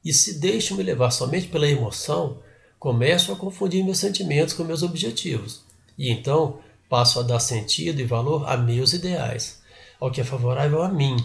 e 0.04 0.12
se 0.12 0.38
deixo 0.38 0.74
me 0.76 0.82
levar 0.82 1.10
somente 1.10 1.48
pela 1.48 1.68
emoção, 1.68 2.38
começo 2.78 3.32
a 3.32 3.36
confundir 3.36 3.84
meus 3.84 3.98
sentimentos 3.98 4.54
com 4.54 4.64
meus 4.64 4.82
objetivos, 4.82 5.62
e 5.98 6.10
então 6.10 6.60
passo 6.88 7.18
a 7.18 7.22
dar 7.22 7.40
sentido 7.40 8.00
e 8.00 8.04
valor 8.04 8.48
a 8.48 8.56
meus 8.56 8.92
ideais, 8.92 9.60
ao 9.98 10.10
que 10.10 10.20
é 10.20 10.24
favorável 10.24 10.82
a 10.82 10.88
mim, 10.88 11.16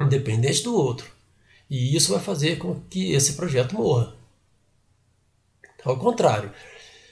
independente 0.00 0.62
do 0.62 0.74
outro. 0.74 1.10
E 1.68 1.96
isso 1.96 2.12
vai 2.12 2.22
fazer 2.22 2.58
com 2.58 2.80
que 2.90 3.12
esse 3.12 3.32
projeto 3.34 3.74
morra. 3.74 4.14
Ao 5.84 5.96
contrário, 5.98 6.52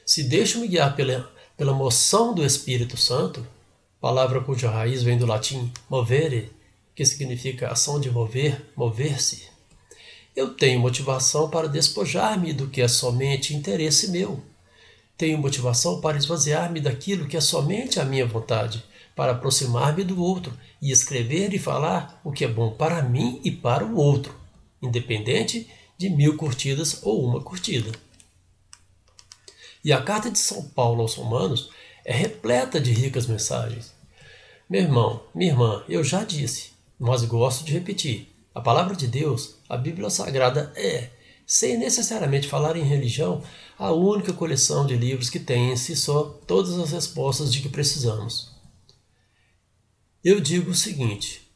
se 0.04 0.24
deixo 0.24 0.60
me 0.60 0.68
guiar 0.68 0.94
pela, 0.94 1.30
pela 1.56 1.72
moção 1.72 2.34
do 2.34 2.44
Espírito 2.44 2.96
Santo, 2.96 3.46
palavra 4.00 4.40
cuja 4.42 4.70
raiz 4.70 5.02
vem 5.02 5.16
do 5.16 5.26
latim 5.26 5.72
movere, 5.88 6.52
que 6.94 7.04
significa 7.04 7.70
ação 7.70 8.00
de 8.00 8.10
mover, 8.10 8.72
mover-se, 8.76 9.54
eu 10.36 10.52
tenho 10.52 10.80
motivação 10.80 11.48
para 11.48 11.68
despojar-me 11.68 12.52
do 12.52 12.68
que 12.68 12.82
é 12.82 12.88
somente 12.88 13.54
interesse 13.54 14.10
meu. 14.10 14.42
Tenho 15.16 15.38
motivação 15.38 16.00
para 16.00 16.16
esvaziar-me 16.16 16.80
daquilo 16.80 17.28
que 17.28 17.36
é 17.36 17.40
somente 17.40 18.00
a 18.00 18.04
minha 18.04 18.26
vontade, 18.26 18.84
para 19.14 19.30
aproximar-me 19.30 20.02
do 20.02 20.20
outro 20.20 20.52
e 20.82 20.90
escrever 20.90 21.54
e 21.54 21.58
falar 21.58 22.20
o 22.24 22.32
que 22.32 22.44
é 22.44 22.48
bom 22.48 22.72
para 22.72 23.00
mim 23.00 23.40
e 23.44 23.50
para 23.52 23.86
o 23.86 23.96
outro, 23.96 24.34
independente 24.82 25.70
de 25.96 26.10
mil 26.10 26.36
curtidas 26.36 27.00
ou 27.04 27.24
uma 27.24 27.40
curtida. 27.40 27.92
E 29.84 29.92
a 29.92 30.02
carta 30.02 30.32
de 30.32 30.38
São 30.40 30.64
Paulo 30.70 31.02
aos 31.02 31.14
Romanos 31.14 31.70
é 32.04 32.12
repleta 32.12 32.80
de 32.80 32.90
ricas 32.90 33.28
mensagens. 33.28 33.94
Meu 34.68 34.80
irmão, 34.80 35.22
minha 35.32 35.52
irmã, 35.52 35.84
eu 35.88 36.02
já 36.02 36.24
disse, 36.24 36.73
mas 36.98 37.24
gosto 37.24 37.64
de 37.64 37.72
repetir. 37.72 38.28
A 38.54 38.60
palavra 38.60 38.94
de 38.94 39.06
Deus, 39.06 39.56
a 39.68 39.76
Bíblia 39.76 40.08
Sagrada, 40.10 40.72
é, 40.76 41.10
sem 41.46 41.76
necessariamente 41.76 42.48
falar 42.48 42.76
em 42.76 42.84
religião, 42.84 43.42
a 43.78 43.92
única 43.92 44.32
coleção 44.32 44.86
de 44.86 44.96
livros 44.96 45.28
que 45.28 45.40
tem 45.40 45.72
em 45.72 45.76
si 45.76 45.96
só 45.96 46.22
todas 46.46 46.78
as 46.78 46.92
respostas 46.92 47.52
de 47.52 47.60
que 47.60 47.68
precisamos. 47.68 48.52
Eu 50.22 50.40
digo 50.40 50.70
o 50.70 50.74
seguinte: 50.74 51.50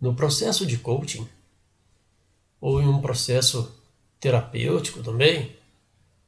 no 0.00 0.14
processo 0.14 0.66
de 0.66 0.76
coaching, 0.76 1.26
ou 2.60 2.80
em 2.80 2.86
um 2.86 3.00
processo 3.00 3.74
terapêutico 4.20 5.02
também, 5.02 5.56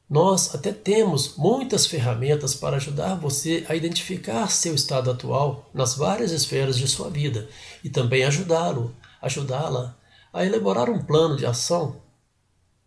nós 0.09 0.53
até 0.53 0.71
temos 0.71 1.35
muitas 1.35 1.87
ferramentas 1.87 2.53
para 2.53 2.77
ajudar 2.77 3.15
você 3.15 3.65
a 3.67 3.75
identificar 3.75 4.49
seu 4.51 4.75
estado 4.75 5.09
atual 5.09 5.69
nas 5.73 5.95
várias 5.95 6.31
esferas 6.31 6.77
de 6.77 6.87
sua 6.87 7.09
vida 7.09 7.49
e 7.83 7.89
também 7.89 8.23
ajudá-lo, 8.23 8.95
ajudá-la 9.21 9.97
a 10.31 10.45
elaborar 10.45 10.89
um 10.89 11.03
plano 11.03 11.35
de 11.35 11.45
ação 11.45 12.03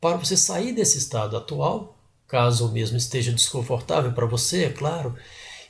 para 0.01 0.17
você 0.17 0.37
sair 0.37 0.73
desse 0.73 0.99
estado 0.99 1.37
atual, 1.37 1.99
caso 2.27 2.69
o 2.69 2.73
mesmo 2.73 2.97
esteja 2.97 3.33
desconfortável 3.33 4.13
para 4.13 4.27
você, 4.27 4.65
é 4.65 4.71
claro, 4.71 5.17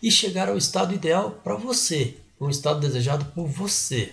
e 0.02 0.11
chegar 0.11 0.49
ao 0.49 0.57
estado 0.57 0.95
ideal 0.95 1.40
para 1.43 1.57
você, 1.57 2.19
um 2.38 2.50
estado 2.50 2.81
desejado 2.81 3.25
por 3.26 3.47
você. 3.47 4.12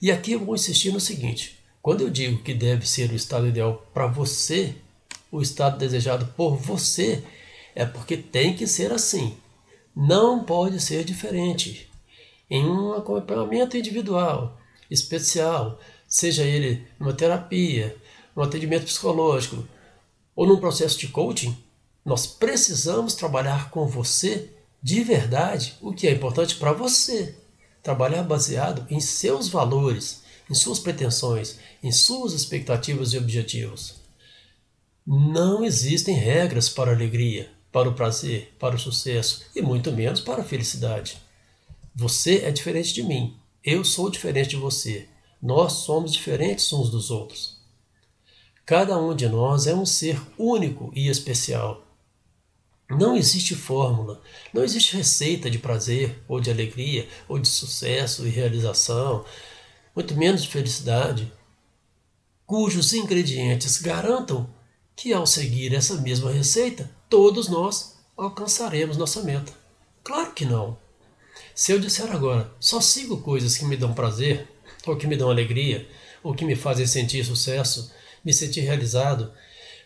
E 0.00 0.10
aqui 0.10 0.32
eu 0.32 0.44
vou 0.44 0.54
insistir 0.54 0.90
no 0.90 1.00
seguinte: 1.00 1.58
quando 1.82 2.00
eu 2.00 2.08
digo 2.08 2.42
que 2.42 2.54
deve 2.54 2.88
ser 2.88 3.10
o 3.10 3.14
estado 3.14 3.46
ideal 3.46 3.86
para 3.92 4.06
você, 4.06 4.74
o 5.30 5.40
estado 5.40 5.78
desejado 5.78 6.26
por 6.36 6.56
você, 6.56 7.22
é 7.74 7.84
porque 7.84 8.16
tem 8.16 8.54
que 8.54 8.66
ser 8.66 8.92
assim. 8.92 9.36
Não 9.94 10.44
pode 10.44 10.80
ser 10.80 11.04
diferente. 11.04 11.90
Em 12.48 12.64
um 12.64 12.92
acompanhamento 12.92 13.76
individual, 13.76 14.58
especial, 14.90 15.78
seja 16.06 16.44
ele 16.44 16.86
numa 16.98 17.12
terapia, 17.12 17.96
no 18.34 18.42
atendimento 18.42 18.84
psicológico 18.84 19.64
ou 20.34 20.46
num 20.46 20.58
processo 20.58 20.98
de 20.98 21.08
coaching, 21.08 21.56
nós 22.04 22.26
precisamos 22.26 23.14
trabalhar 23.14 23.70
com 23.70 23.86
você 23.86 24.50
de 24.82 25.04
verdade 25.04 25.76
o 25.80 25.92
que 25.92 26.08
é 26.08 26.12
importante 26.12 26.56
para 26.56 26.72
você. 26.72 27.36
Trabalhar 27.82 28.22
baseado 28.22 28.86
em 28.90 29.00
seus 29.00 29.48
valores, 29.48 30.22
em 30.48 30.54
suas 30.54 30.78
pretensões, 30.78 31.58
em 31.82 31.92
suas 31.92 32.32
expectativas 32.32 33.12
e 33.12 33.18
objetivos. 33.18 33.99
Não 35.12 35.64
existem 35.64 36.14
regras 36.14 36.68
para 36.68 36.92
a 36.92 36.94
alegria, 36.94 37.50
para 37.72 37.88
o 37.88 37.94
prazer, 37.94 38.54
para 38.60 38.76
o 38.76 38.78
sucesso 38.78 39.42
e 39.56 39.60
muito 39.60 39.90
menos 39.90 40.20
para 40.20 40.42
a 40.42 40.44
felicidade. 40.44 41.20
Você 41.92 42.44
é 42.44 42.52
diferente 42.52 42.94
de 42.94 43.02
mim, 43.02 43.36
eu 43.64 43.84
sou 43.84 44.08
diferente 44.08 44.50
de 44.50 44.56
você. 44.56 45.08
Nós 45.42 45.72
somos 45.72 46.12
diferentes 46.12 46.72
uns 46.72 46.90
dos 46.90 47.10
outros. 47.10 47.60
Cada 48.64 48.96
um 48.98 49.12
de 49.12 49.28
nós 49.28 49.66
é 49.66 49.74
um 49.74 49.84
ser 49.84 50.16
único 50.38 50.92
e 50.94 51.08
especial. 51.08 51.84
Não 52.88 53.16
existe 53.16 53.56
fórmula, 53.56 54.22
não 54.54 54.62
existe 54.62 54.96
receita 54.96 55.50
de 55.50 55.58
prazer 55.58 56.22
ou 56.28 56.40
de 56.40 56.52
alegria 56.52 57.08
ou 57.26 57.36
de 57.36 57.48
sucesso 57.48 58.24
e 58.24 58.30
realização, 58.30 59.24
muito 59.92 60.14
menos 60.14 60.44
de 60.44 60.48
felicidade, 60.48 61.32
cujos 62.46 62.92
ingredientes 62.94 63.76
garantam 63.78 64.48
que 65.00 65.14
ao 65.14 65.26
seguir 65.26 65.72
essa 65.72 65.94
mesma 65.94 66.30
receita, 66.30 66.90
todos 67.08 67.48
nós 67.48 67.96
alcançaremos 68.14 68.98
nossa 68.98 69.22
meta. 69.22 69.50
Claro 70.04 70.32
que 70.32 70.44
não. 70.44 70.76
Se 71.54 71.72
eu 71.72 71.80
disser 71.80 72.12
agora, 72.12 72.52
só 72.60 72.82
sigo 72.82 73.22
coisas 73.22 73.56
que 73.56 73.64
me 73.64 73.78
dão 73.78 73.94
prazer, 73.94 74.46
ou 74.86 74.98
que 74.98 75.06
me 75.06 75.16
dão 75.16 75.30
alegria, 75.30 75.88
ou 76.22 76.34
que 76.34 76.44
me 76.44 76.54
fazem 76.54 76.86
sentir 76.86 77.24
sucesso, 77.24 77.90
me 78.22 78.30
sentir 78.30 78.60
realizado, 78.60 79.32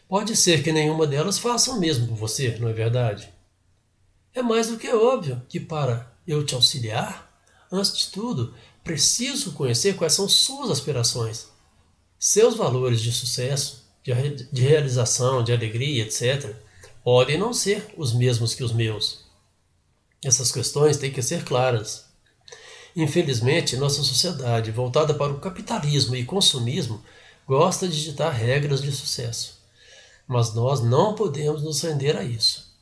pode 0.09 0.35
ser 0.35 0.65
que 0.65 0.73
nenhuma 0.73 1.07
delas 1.07 1.39
faça 1.39 1.71
o 1.71 1.79
mesmo 1.79 2.09
por 2.09 2.17
você, 2.17 2.59
não 2.59 2.69
é 2.69 2.73
verdade? 2.73 3.33
É 4.35 4.43
mais 4.43 4.67
do 4.67 4.77
que 4.77 4.89
óbvio 4.93 5.41
que 5.49 5.61
para 5.61 6.13
eu 6.27 6.45
te 6.45 6.57
auxiliar, 6.57 7.33
antes 7.71 7.97
de 7.97 8.09
tudo, 8.09 8.53
preciso 8.83 9.53
conhecer 9.53 9.95
quais 9.95 10.13
são 10.13 10.29
suas 10.29 10.73
aspirações, 10.73 11.47
seus 12.19 12.57
valores 12.57 13.01
de 13.01 13.13
sucesso, 13.13 13.84
de 14.05 14.63
realização, 14.63 15.43
de 15.43 15.53
alegria, 15.53 16.05
etc., 16.05 16.55
podem 17.03 17.39
não 17.39 17.55
ser 17.55 17.87
os 17.97 18.13
mesmos 18.13 18.55
que 18.55 18.63
os 18.63 18.73
meus. 18.73 19.25
Essas 20.23 20.53
questões 20.53 20.97
têm 20.97 21.11
que 21.11 21.23
ser 21.23 21.45
claras. 21.45 22.05
Infelizmente, 22.95 23.77
nossa 23.77 24.03
sociedade, 24.03 24.71
voltada 24.71 25.15
para 25.15 25.33
o 25.33 25.41
capitalismo 25.41 26.15
e 26.17 26.25
consumismo, 26.25 27.03
gosta 27.47 27.89
de 27.89 28.05
ditar 28.05 28.31
regras 28.31 28.81
de 28.81 28.93
sucesso. 28.93 29.59
Mas 30.27 30.55
nós 30.55 30.81
não 30.83 31.15
podemos 31.15 31.63
nos 31.63 31.83
render 31.83 32.17
a 32.17 32.23
isso. 32.23 32.73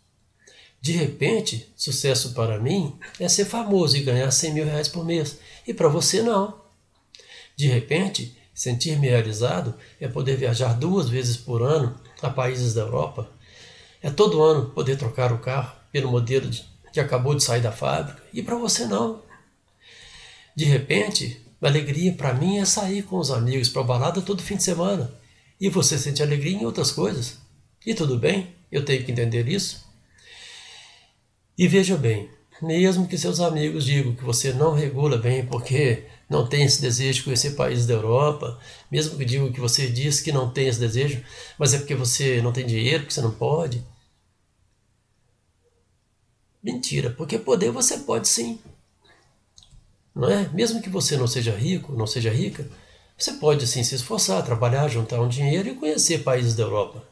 De 0.81 0.93
repente, 0.93 1.73
sucesso 1.77 2.35
para 2.35 2.59
mim 2.59 2.99
é 3.19 3.29
ser 3.29 3.45
famoso 3.45 3.97
e 3.97 4.03
ganhar 4.03 4.31
100 4.31 4.53
mil 4.53 4.65
reais 4.65 4.89
por 4.89 5.05
mês, 5.05 5.39
e 5.67 5.73
para 5.73 5.89
você 5.89 6.23
não. 6.23 6.61
De 7.57 7.69
repente, 7.69 8.37
Sentir-me 8.55 9.09
realizado 9.09 9.75
é 10.01 10.07
poder 10.07 10.37
viajar 10.37 10.75
duas 10.75 11.09
vezes 11.09 11.37
por 11.37 11.63
ano 11.63 11.99
a 12.21 12.29
países 12.29 12.75
da 12.75 12.83
Europa. 12.83 13.31
É 14.03 14.11
todo 14.11 14.43
ano 14.43 14.71
poder 14.71 14.97
trocar 14.97 15.33
o 15.33 15.39
carro 15.39 15.73
pelo 15.91 16.11
modelo 16.11 16.49
de, 16.49 16.65
que 16.93 17.01
acabou 17.01 17.35
de 17.35 17.43
sair 17.43 17.61
da 17.61 17.73
fábrica. 17.73 18.23
E 18.33 18.43
para 18.43 18.57
você 18.57 18.87
não. 18.87 19.23
De 20.55 20.65
repente, 20.65 21.41
a 21.61 21.67
alegria 21.67 22.13
para 22.13 22.35
mim 22.35 22.59
é 22.59 22.65
sair 22.65 23.03
com 23.03 23.17
os 23.19 23.31
amigos 23.31 23.69
para 23.69 23.83
balada 23.83 24.21
todo 24.21 24.43
fim 24.43 24.57
de 24.57 24.65
semana. 24.65 25.13
E 25.61 25.69
você 25.69 25.99
sente 25.99 26.23
alegria 26.23 26.59
em 26.59 26.67
outras 26.67 26.91
coisas. 26.91 27.39
E 27.87 27.95
tudo 27.95 28.19
bem, 28.19 28.55
eu 28.71 28.85
tenho 28.85 29.05
que 29.05 29.13
entender 29.13 29.49
isso. 29.49 29.87
E 31.57 31.69
veja 31.69 31.97
bem, 31.97 32.29
mesmo 32.61 33.07
que 33.07 33.17
seus 33.17 33.41
amigos 33.41 33.85
digam 33.85 34.15
que 34.15 34.25
você 34.25 34.53
não 34.53 34.75
regula 34.75 35.17
bem 35.19 35.47
porque 35.47 36.05
não 36.33 36.47
tem 36.49 36.65
esse 36.65 36.81
desejo 36.81 37.19
de 37.19 37.25
conhecer 37.25 37.51
países 37.55 37.87
da 37.87 37.95
Europa, 37.95 38.59
mesmo 38.91 39.17
que 39.17 39.25
digam 39.25 39.53
que 39.53 39.61
você 39.61 39.89
diz 39.89 40.21
que 40.21 40.33
não 40.33 40.51
tem 40.51 40.67
esse 40.67 40.81
desejo, 40.81 41.23
mas 41.59 41.75
é 41.75 41.79
porque 41.79 41.95
você 41.95 42.41
não 42.43 42.53
tem 42.53 42.67
dinheiro, 42.67 43.01
porque 43.01 43.15
você 43.15 43.21
não 43.21 43.31
pode. 43.31 43.85
Mentira, 46.63 47.11
porque 47.11 47.39
poder 47.39 47.71
você 47.71 47.99
pode 47.99 48.29
sim. 48.29 48.59
Não 50.15 50.29
é? 50.31 50.49
Mesmo 50.49 50.81
que 50.83 50.89
você 50.89 51.17
não 51.17 51.27
seja 51.27 51.55
rico, 51.55 51.93
não 51.93 52.07
seja 52.07 52.31
rica, 52.31 52.69
você 53.17 53.35
pode 53.35 53.67
sim 53.67 53.85
se 53.85 53.95
esforçar, 53.95 54.45
trabalhar, 54.45 54.89
juntar 54.89 55.21
um 55.21 55.29
dinheiro 55.29 55.69
e 55.69 55.75
conhecer 55.75 56.23
países 56.23 56.55
da 56.55 56.63
Europa. 56.63 57.05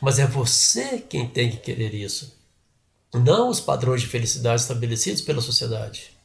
Mas 0.00 0.18
é 0.18 0.26
você 0.26 0.98
quem 0.98 1.28
tem 1.28 1.50
que 1.50 1.58
querer 1.58 1.94
isso, 1.94 2.36
não 3.14 3.48
os 3.48 3.60
padrões 3.60 4.00
de 4.00 4.08
felicidade 4.08 4.62
estabelecidos 4.62 5.22
pela 5.22 5.40
sociedade. 5.40 6.21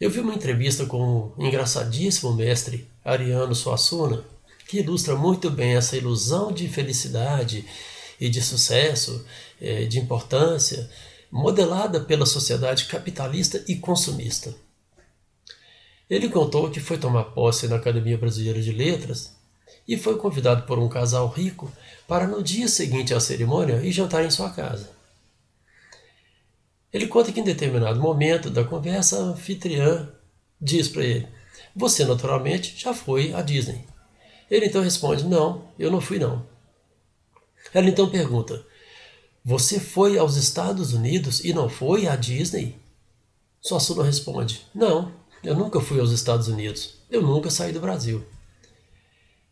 Eu 0.00 0.10
vi 0.10 0.20
uma 0.20 0.34
entrevista 0.34 0.86
com 0.86 1.32
o 1.36 1.44
engraçadíssimo 1.44 2.32
mestre 2.32 2.86
Ariano 3.04 3.52
Suassuna, 3.52 4.22
que 4.68 4.78
ilustra 4.78 5.16
muito 5.16 5.50
bem 5.50 5.74
essa 5.74 5.96
ilusão 5.96 6.52
de 6.52 6.68
felicidade 6.68 7.64
e 8.20 8.28
de 8.28 8.40
sucesso, 8.40 9.26
eh, 9.60 9.86
de 9.86 9.98
importância, 9.98 10.88
modelada 11.32 11.98
pela 11.98 12.26
sociedade 12.26 12.84
capitalista 12.84 13.64
e 13.66 13.74
consumista. 13.74 14.54
Ele 16.08 16.28
contou 16.28 16.70
que 16.70 16.78
foi 16.78 16.96
tomar 16.96 17.24
posse 17.24 17.66
na 17.66 17.74
Academia 17.74 18.16
Brasileira 18.16 18.62
de 18.62 18.70
Letras 18.70 19.34
e 19.86 19.96
foi 19.96 20.16
convidado 20.16 20.62
por 20.62 20.78
um 20.78 20.88
casal 20.88 21.26
rico 21.28 21.72
para 22.06 22.24
no 22.28 22.40
dia 22.40 22.68
seguinte 22.68 23.12
à 23.12 23.18
cerimônia 23.18 23.82
ir 23.82 23.90
jantar 23.90 24.24
em 24.24 24.30
sua 24.30 24.50
casa. 24.50 24.97
Ele 26.92 27.06
conta 27.06 27.32
que 27.32 27.40
em 27.40 27.44
determinado 27.44 28.00
momento 28.00 28.50
da 28.50 28.64
conversa, 28.64 29.18
a 29.18 29.22
anfitriã 29.22 30.08
diz 30.60 30.88
para 30.88 31.04
ele: 31.04 31.28
Você 31.76 32.04
naturalmente 32.04 32.74
já 32.76 32.94
foi 32.94 33.32
à 33.34 33.42
Disney. 33.42 33.84
Ele 34.50 34.66
então 34.66 34.82
responde: 34.82 35.24
Não, 35.24 35.68
eu 35.78 35.90
não 35.90 36.00
fui 36.00 36.18
não. 36.18 36.46
Ela 37.74 37.88
então 37.88 38.08
pergunta: 38.08 38.64
Você 39.44 39.78
foi 39.78 40.18
aos 40.18 40.36
Estados 40.36 40.92
Unidos 40.92 41.44
e 41.44 41.52
não 41.52 41.68
foi 41.68 42.06
à 42.06 42.16
Disney? 42.16 42.76
Suassuna 43.60 44.04
responde: 44.04 44.66
Não, 44.74 45.12
eu 45.42 45.54
nunca 45.54 45.80
fui 45.80 46.00
aos 46.00 46.10
Estados 46.10 46.48
Unidos. 46.48 46.94
Eu 47.10 47.22
nunca 47.22 47.50
saí 47.50 47.72
do 47.72 47.80
Brasil. 47.80 48.24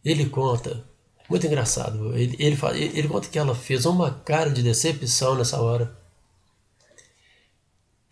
Ele 0.05 0.27
conta, 0.27 0.85
muito 1.29 1.47
engraçado, 1.47 2.17
ele, 2.17 2.37
ele, 2.39 2.57
ele 2.95 3.09
conta 3.09 3.29
que 3.29 3.39
ela 3.39 3.55
fez 3.55 3.85
uma 3.85 4.11
cara 4.11 4.51
de 4.51 4.63
decepção 4.63 5.35
nessa 5.35 5.61
hora. 5.61 5.97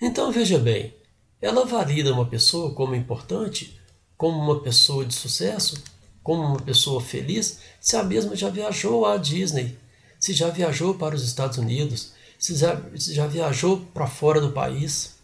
Então 0.06 0.30
veja 0.30 0.58
bem, 0.58 0.92
ela 1.40 1.64
valida 1.64 2.12
uma 2.12 2.26
pessoa 2.26 2.74
como 2.74 2.94
importante, 2.94 3.80
como 4.18 4.38
uma 4.38 4.60
pessoa 4.60 5.02
de 5.02 5.14
sucesso, 5.14 5.82
como 6.22 6.42
uma 6.42 6.60
pessoa 6.60 7.00
feliz, 7.00 7.60
se 7.80 7.96
a 7.96 8.02
mesma 8.02 8.36
já 8.36 8.50
viajou 8.50 9.06
à 9.06 9.16
Disney, 9.16 9.78
se 10.20 10.34
já 10.34 10.50
viajou 10.50 10.92
para 10.92 11.14
os 11.14 11.24
Estados 11.24 11.56
Unidos, 11.56 12.12
se 12.38 12.54
já, 12.54 12.78
se 12.94 13.14
já 13.14 13.26
viajou 13.26 13.80
para 13.94 14.06
fora 14.06 14.42
do 14.42 14.52
país. 14.52 15.14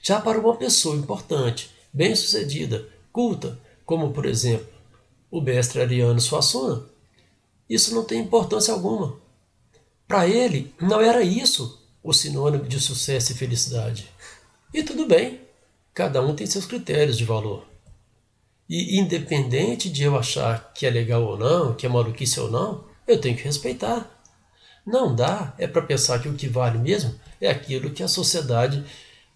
Já 0.00 0.20
para 0.20 0.38
uma 0.38 0.54
pessoa 0.54 0.94
importante, 0.94 1.72
bem-sucedida, 1.92 2.88
culta, 3.12 3.58
como 3.84 4.12
por 4.12 4.26
exemplo 4.26 4.68
o 5.28 5.40
mestre 5.40 5.80
Ariano 5.80 6.20
Suassuna, 6.20 6.84
isso 7.68 7.96
não 7.96 8.04
tem 8.04 8.20
importância 8.20 8.72
alguma. 8.72 9.18
Para 10.06 10.28
ele, 10.28 10.72
não 10.80 11.00
era 11.00 11.20
isso 11.20 11.79
o 12.02 12.12
sinônimo 12.12 12.64
de 12.64 12.80
sucesso 12.80 13.32
e 13.32 13.34
felicidade. 13.34 14.10
E 14.72 14.82
tudo 14.82 15.06
bem, 15.06 15.40
cada 15.92 16.22
um 16.22 16.34
tem 16.34 16.46
seus 16.46 16.66
critérios 16.66 17.18
de 17.18 17.24
valor. 17.24 17.66
E 18.68 18.98
independente 18.98 19.90
de 19.90 20.04
eu 20.04 20.16
achar 20.16 20.72
que 20.72 20.86
é 20.86 20.90
legal 20.90 21.22
ou 21.24 21.36
não, 21.36 21.74
que 21.74 21.84
é 21.84 21.88
maluquice 21.88 22.38
ou 22.38 22.50
não, 22.50 22.84
eu 23.06 23.20
tenho 23.20 23.36
que 23.36 23.42
respeitar. 23.42 24.08
Não 24.86 25.14
dá 25.14 25.54
é 25.58 25.66
para 25.66 25.82
pensar 25.82 26.20
que 26.20 26.28
o 26.28 26.34
que 26.34 26.48
vale 26.48 26.78
mesmo 26.78 27.14
é 27.40 27.50
aquilo 27.50 27.90
que 27.90 28.02
a 28.02 28.08
sociedade 28.08 28.84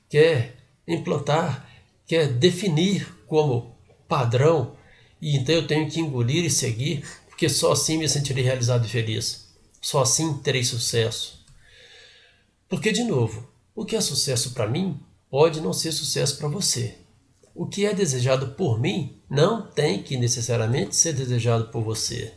quer 0.08 0.56
implantar, 0.86 1.68
quer 2.06 2.28
definir 2.28 3.06
como 3.26 3.74
padrão, 4.08 4.76
e 5.20 5.36
então 5.36 5.54
eu 5.54 5.66
tenho 5.66 5.90
que 5.90 6.00
engolir 6.00 6.44
e 6.44 6.50
seguir, 6.50 7.04
porque 7.28 7.48
só 7.48 7.72
assim 7.72 7.98
me 7.98 8.08
sentirei 8.08 8.44
realizado 8.44 8.86
e 8.86 8.88
feliz. 8.88 9.48
Só 9.80 10.02
assim 10.02 10.34
terei 10.38 10.62
sucesso. 10.62 11.43
Porque, 12.68 12.92
de 12.92 13.04
novo, 13.04 13.48
o 13.74 13.84
que 13.84 13.96
é 13.96 14.00
sucesso 14.00 14.52
para 14.52 14.68
mim 14.68 15.00
pode 15.30 15.60
não 15.60 15.72
ser 15.72 15.92
sucesso 15.92 16.38
para 16.38 16.48
você. 16.48 16.96
O 17.54 17.66
que 17.66 17.84
é 17.84 17.94
desejado 17.94 18.52
por 18.54 18.80
mim 18.80 19.20
não 19.28 19.66
tem 19.70 20.02
que 20.02 20.16
necessariamente 20.16 20.96
ser 20.96 21.12
desejado 21.12 21.68
por 21.70 21.82
você. 21.82 22.32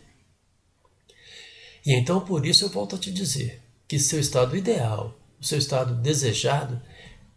E 1.85 1.93
então 1.93 2.19
por 2.19 2.45
isso 2.45 2.65
eu 2.65 2.69
volto 2.69 2.95
a 2.95 2.99
te 2.99 3.11
dizer 3.11 3.61
que 3.87 3.97
seu 3.97 4.19
estado 4.19 4.57
ideal, 4.57 5.17
o 5.39 5.45
seu 5.45 5.57
estado 5.57 5.95
desejado, 5.95 6.81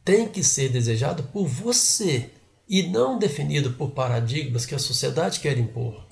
tem 0.05 0.27
que 0.29 0.43
ser 0.43 0.71
desejado 0.71 1.23
por 1.25 1.47
você 1.47 2.31
e 2.69 2.83
não 2.83 3.19
definido 3.19 3.73
por 3.73 3.91
paradigmas 3.91 4.67
que 4.67 4.75
a 4.75 4.79
sociedade 4.79 5.41
quer 5.41 5.57
impor. 5.57 6.07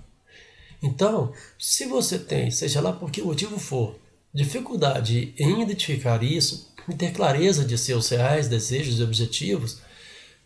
Então, 0.82 1.32
se 1.58 1.86
você 1.86 2.18
tem, 2.18 2.50
seja 2.50 2.80
lá 2.80 2.92
por 2.92 3.10
que 3.10 3.20
motivo 3.22 3.58
for, 3.58 3.98
dificuldade 4.32 5.34
em 5.38 5.62
identificar 5.62 6.22
isso, 6.22 6.72
em 6.88 6.96
ter 6.96 7.12
clareza 7.12 7.64
de 7.64 7.76
seus 7.76 8.08
reais 8.08 8.48
desejos 8.48 8.98
e 8.98 9.02
objetivos, 9.02 9.80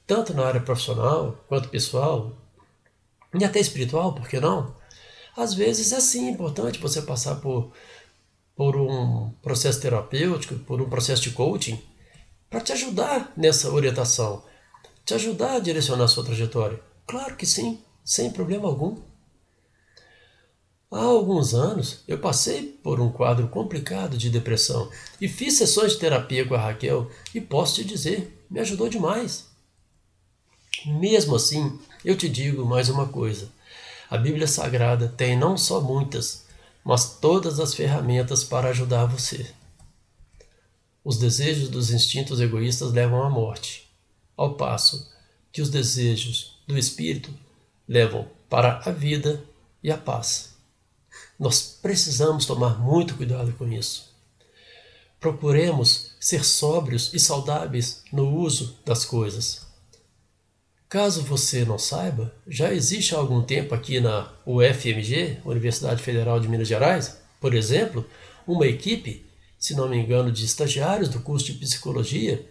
tanto 0.07 0.35
na 0.35 0.45
área 0.45 0.61
profissional 0.61 1.45
quanto 1.49 1.69
pessoal, 1.69 2.37
e 3.39 3.45
até 3.45 3.61
espiritual, 3.61 4.15
por 4.15 4.29
que 4.29 4.39
não? 4.39 4.75
Às 5.37 5.55
vezes 5.55 5.93
é 5.93 6.01
sim 6.01 6.29
importante 6.29 6.79
você 6.79 7.01
passar 7.01 7.37
por, 7.37 7.73
por 8.55 8.77
um 8.77 9.31
processo 9.43 9.81
terapêutico, 9.81 10.57
por 10.57 10.83
um 10.83 10.89
processo 10.89 11.23
de 11.23 11.31
coaching, 11.31 11.83
para 12.51 12.61
te 12.61 12.73
ajudar 12.73 13.33
nessa 13.35 13.71
orientação, 13.71 14.45
te 15.07 15.15
ajudar 15.15 15.57
a 15.57 15.61
direcionar 15.61 16.05
a 16.05 16.09
sua 16.09 16.25
trajetória. 16.25 16.79
Claro 17.07 17.35
que 17.37 17.47
sim, 17.47 17.81
sem 18.05 18.31
problema 18.31 18.69
algum. 18.69 18.97
Há 20.93 21.05
alguns 21.05 21.55
anos 21.55 22.01
eu 22.07 22.19
passei 22.19 22.65
por 22.83 23.01
um 23.01 23.11
quadro 23.11 23.49
complicado 23.49 24.19
de 24.19 24.29
depressão 24.29 24.91
e 25.19 25.27
fiz 25.27 25.55
sessões 25.55 25.93
de 25.93 25.99
terapia 25.99 26.47
com 26.47 26.55
a 26.55 26.61
Raquel 26.61 27.11
e 27.35 27.41
posso 27.41 27.77
te 27.77 27.85
dizer, 27.85 28.45
me 28.51 28.61
ajudou 28.61 28.91
demais. 28.91 29.47
Mesmo 30.85 31.35
assim, 31.35 31.81
eu 32.05 32.15
te 32.15 32.29
digo 32.29 32.67
mais 32.67 32.91
uma 32.91 33.09
coisa: 33.09 33.49
a 34.11 34.19
Bíblia 34.19 34.47
Sagrada 34.47 35.09
tem 35.09 35.35
não 35.35 35.57
só 35.57 35.81
muitas, 35.81 36.45
mas 36.85 37.17
todas 37.19 37.59
as 37.59 37.73
ferramentas 37.73 38.45
para 38.45 38.69
ajudar 38.69 39.07
você. 39.07 39.51
Os 41.03 41.17
desejos 41.17 41.71
dos 41.71 41.91
instintos 41.91 42.39
egoístas 42.39 42.93
levam 42.93 43.23
à 43.23 43.31
morte, 43.31 43.91
ao 44.37 44.57
passo 44.57 45.11
que 45.51 45.63
os 45.63 45.71
desejos 45.71 46.59
do 46.67 46.77
espírito 46.77 47.33
levam 47.89 48.29
para 48.51 48.83
a 48.85 48.91
vida 48.91 49.43
e 49.83 49.91
a 49.91 49.97
paz. 49.97 50.52
Nós 51.43 51.77
precisamos 51.83 52.47
tomar 52.47 52.79
muito 52.79 53.17
cuidado 53.17 53.53
com 53.55 53.67
isso. 53.67 54.15
Procuremos 55.19 56.13
ser 56.21 56.45
sóbrios 56.45 57.13
e 57.13 57.19
saudáveis 57.19 58.05
no 58.13 58.33
uso 58.33 58.79
das 58.87 59.05
coisas. 59.05 59.67
Caso 60.89 61.23
você 61.23 61.65
não 61.65 61.81
saiba, 61.81 62.33
já 62.47 62.73
existe 62.73 63.13
há 63.13 63.19
algum 63.19 63.43
tempo 63.43 63.75
aqui 63.75 63.99
na 63.99 64.33
UFMG, 64.47 65.39
Universidade 65.45 66.01
Federal 66.01 66.39
de 66.39 66.47
Minas 66.47 66.69
Gerais, 66.69 67.19
por 67.41 67.55
exemplo, 67.55 68.07
uma 68.47 68.69
equipe, 68.69 69.27
se 69.59 69.75
não 69.75 69.89
me 69.89 69.97
engano, 69.97 70.31
de 70.31 70.45
estagiários 70.45 71.09
do 71.09 71.19
curso 71.19 71.47
de 71.47 71.55
psicologia, 71.55 72.49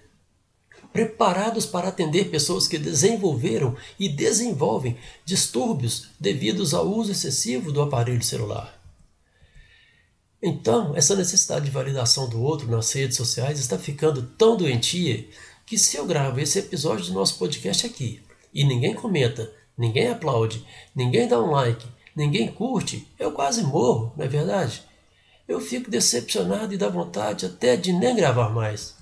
preparados 0.92 1.66
para 1.66 1.88
atender 1.88 2.26
pessoas 2.26 2.68
que 2.68 2.78
desenvolveram 2.78 3.74
e 3.98 4.10
desenvolvem 4.10 4.98
distúrbios 5.24 6.10
devidos 6.20 6.74
ao 6.74 6.86
uso 6.86 7.14
excessivo 7.14 7.72
do 7.72 7.82
aparelho 7.82 8.22
celular. 8.22 8.81
Então, 10.42 10.96
essa 10.96 11.16
necessidade 11.16 11.66
de 11.66 11.72
validação 11.72 12.28
do 12.28 12.42
outro 12.42 12.70
nas 12.70 12.92
redes 12.92 13.16
sociais 13.16 13.60
está 13.60 13.78
ficando 13.78 14.24
tão 14.24 14.58
doentia 14.58 15.28
que 15.66 15.78
se 15.78 15.98
eu 15.98 16.06
gravo 16.06 16.40
esse 16.40 16.58
episódio 16.58 17.06
do 17.06 17.14
nosso 17.14 17.38
podcast 17.38 17.86
aqui 17.86 18.24
e 18.52 18.64
ninguém 18.64 18.96
comenta, 18.96 19.52
ninguém 19.78 20.08
aplaude, 20.08 20.66
ninguém 20.96 21.28
dá 21.28 21.40
um 21.40 21.52
like, 21.52 21.86
ninguém 22.16 22.52
curte, 22.52 23.08
eu 23.20 23.32
quase 23.32 23.64
morro, 23.64 24.14
não 24.18 24.26
é 24.26 24.28
verdade? 24.28 24.84
Eu 25.48 25.62
fico 25.62 25.92
decepcionado 25.92 26.74
e 26.74 26.78
dá 26.78 26.90
vontade 26.90 27.46
até 27.46 27.78
de 27.78 27.94
nem 27.94 28.16
gravar 28.16 28.50
mais. 28.50 28.96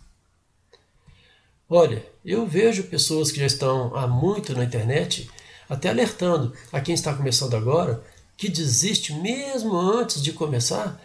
Olha, 1.70 2.06
eu 2.26 2.46
vejo 2.46 2.84
pessoas 2.84 3.32
que 3.32 3.40
já 3.40 3.46
estão 3.46 3.96
há 3.96 4.08
muito 4.08 4.54
na 4.54 4.64
internet 4.66 5.30
até 5.70 5.90
alertando 5.90 6.54
a 6.72 6.82
quem 6.82 6.96
está 6.96 7.14
começando 7.14 7.54
agora 7.54 8.04
que 8.36 8.50
desiste 8.50 9.14
mesmo 9.14 9.78
antes 9.78 10.22
de 10.22 10.34
começar 10.34 11.00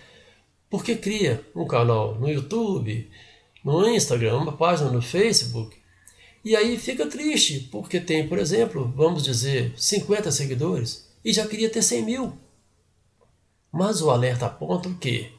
porque 0.74 0.96
cria 0.96 1.40
um 1.54 1.64
canal 1.68 2.16
no 2.16 2.28
YouTube, 2.28 3.08
no 3.64 3.88
Instagram, 3.88 4.38
uma 4.38 4.56
página 4.56 4.90
no 4.90 5.00
Facebook, 5.00 5.76
e 6.44 6.56
aí 6.56 6.76
fica 6.76 7.06
triste, 7.06 7.68
porque 7.70 8.00
tem, 8.00 8.26
por 8.26 8.38
exemplo, 8.38 8.92
vamos 8.96 9.22
dizer, 9.22 9.72
50 9.76 10.32
seguidores 10.32 11.08
e 11.24 11.32
já 11.32 11.46
queria 11.46 11.70
ter 11.70 11.80
100 11.80 12.02
mil. 12.02 12.32
Mas 13.70 14.02
o 14.02 14.10
alerta 14.10 14.46
aponta 14.46 14.88
o 14.88 14.98
quê? 14.98 15.30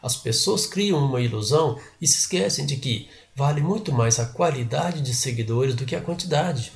As 0.00 0.16
pessoas 0.16 0.64
criam 0.64 1.04
uma 1.04 1.20
ilusão 1.20 1.78
e 2.00 2.06
se 2.06 2.20
esquecem 2.20 2.64
de 2.64 2.78
que 2.78 3.10
vale 3.36 3.60
muito 3.60 3.92
mais 3.92 4.18
a 4.18 4.24
qualidade 4.24 5.02
de 5.02 5.14
seguidores 5.14 5.74
do 5.74 5.84
que 5.84 5.96
a 5.96 6.00
quantidade. 6.00 6.72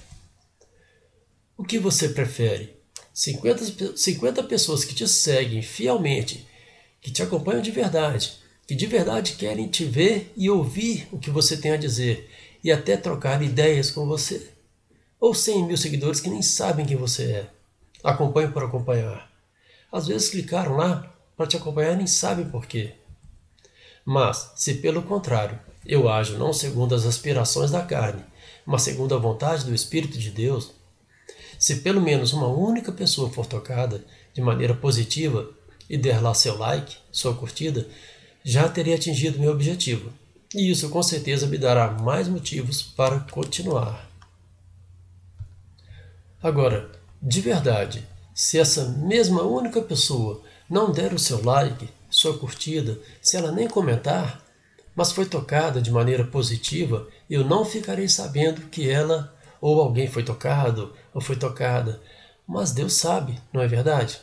O 1.56 1.64
que 1.64 1.78
você 1.78 2.10
prefere? 2.10 2.76
50, 3.14 3.96
50 3.96 4.42
pessoas 4.42 4.84
que 4.84 4.94
te 4.94 5.08
seguem 5.08 5.62
fielmente 5.62 6.51
que 7.02 7.10
te 7.10 7.20
acompanham 7.20 7.60
de 7.60 7.72
verdade, 7.72 8.38
que 8.66 8.76
de 8.76 8.86
verdade 8.86 9.32
querem 9.32 9.66
te 9.66 9.84
ver 9.84 10.32
e 10.36 10.48
ouvir 10.48 11.08
o 11.10 11.18
que 11.18 11.30
você 11.30 11.56
tem 11.56 11.72
a 11.72 11.76
dizer 11.76 12.30
e 12.62 12.70
até 12.70 12.96
trocar 12.96 13.42
ideias 13.42 13.90
com 13.90 14.06
você. 14.06 14.50
Ou 15.18 15.34
100 15.34 15.66
mil 15.66 15.76
seguidores 15.76 16.20
que 16.20 16.30
nem 16.30 16.40
sabem 16.40 16.86
quem 16.86 16.96
você 16.96 17.24
é. 17.24 17.50
Acompanham 18.04 18.52
por 18.52 18.62
acompanhar. 18.62 19.30
Às 19.90 20.06
vezes 20.06 20.30
clicaram 20.30 20.76
lá 20.76 21.12
para 21.36 21.46
te 21.46 21.56
acompanhar 21.56 21.94
e 21.94 21.96
nem 21.96 22.06
sabem 22.06 22.48
por 22.48 22.66
quê. 22.66 22.94
Mas, 24.04 24.52
se 24.56 24.74
pelo 24.74 25.02
contrário, 25.02 25.58
eu 25.84 26.08
ajo 26.08 26.38
não 26.38 26.52
segundo 26.52 26.94
as 26.94 27.04
aspirações 27.04 27.70
da 27.70 27.82
carne, 27.82 28.24
mas 28.64 28.82
segundo 28.82 29.14
a 29.14 29.18
vontade 29.18 29.64
do 29.64 29.74
Espírito 29.74 30.18
de 30.18 30.30
Deus, 30.30 30.72
se 31.58 31.76
pelo 31.80 32.00
menos 32.00 32.32
uma 32.32 32.46
única 32.46 32.92
pessoa 32.92 33.30
for 33.30 33.46
tocada 33.46 34.04
de 34.32 34.40
maneira 34.40 34.74
positiva 34.74 35.52
e 35.88 35.96
der 35.96 36.22
lá 36.22 36.34
seu 36.34 36.56
like, 36.56 36.96
sua 37.10 37.34
curtida, 37.34 37.86
já 38.44 38.68
teria 38.68 38.94
atingido 38.94 39.38
meu 39.38 39.52
objetivo. 39.52 40.12
E 40.54 40.70
isso 40.70 40.90
com 40.90 41.02
certeza 41.02 41.46
me 41.46 41.56
dará 41.56 41.90
mais 41.90 42.28
motivos 42.28 42.82
para 42.82 43.20
continuar. 43.20 44.08
Agora, 46.42 46.90
de 47.22 47.40
verdade, 47.40 48.06
se 48.34 48.58
essa 48.58 48.88
mesma 48.88 49.42
única 49.42 49.80
pessoa 49.80 50.42
não 50.68 50.90
der 50.90 51.12
o 51.12 51.18
seu 51.18 51.44
like, 51.44 51.88
sua 52.10 52.36
curtida, 52.36 52.98
se 53.20 53.36
ela 53.36 53.52
nem 53.52 53.68
comentar, 53.68 54.42
mas 54.94 55.12
foi 55.12 55.24
tocada 55.24 55.80
de 55.80 55.90
maneira 55.90 56.24
positiva, 56.24 57.08
eu 57.30 57.44
não 57.44 57.64
ficarei 57.64 58.08
sabendo 58.08 58.62
que 58.68 58.90
ela 58.90 59.34
ou 59.60 59.80
alguém 59.80 60.08
foi 60.08 60.22
tocado 60.22 60.92
ou 61.14 61.20
foi 61.20 61.36
tocada. 61.36 62.00
Mas 62.46 62.72
Deus 62.72 62.94
sabe, 62.94 63.40
não 63.52 63.62
é 63.62 63.68
verdade? 63.68 64.20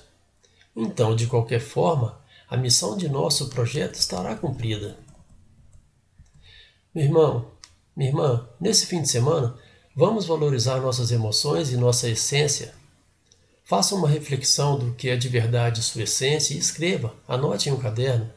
Então, 0.75 1.15
de 1.15 1.27
qualquer 1.27 1.60
forma, 1.60 2.19
a 2.49 2.58
missão 2.58 2.97
de 2.97 3.08
nosso 3.08 3.49
projeto 3.49 3.95
estará 3.95 4.36
cumprida. 4.36 4.97
Meu 6.93 7.05
irmão, 7.05 7.51
minha 7.95 8.10
irmã, 8.10 8.47
nesse 8.60 8.86
fim 8.86 9.01
de 9.01 9.10
semana, 9.10 9.55
vamos 9.95 10.25
valorizar 10.25 10.79
nossas 10.79 11.12
emoções 11.12 11.71
e 11.71 11.77
nossa 11.77 12.10
essência. 12.10 12.73
Faça 13.63 13.93
uma 13.93 14.08
reflexão 14.08 14.79
do 14.79 14.93
que 14.93 15.10
é 15.10 15.15
de 15.15 15.29
verdade 15.29 15.84
sua 15.84 16.03
essência 16.03 16.55
e 16.55 16.58
escreva, 16.58 17.13
anote 17.27 17.69
em 17.69 17.71
um 17.71 17.77
caderno. 17.77 18.32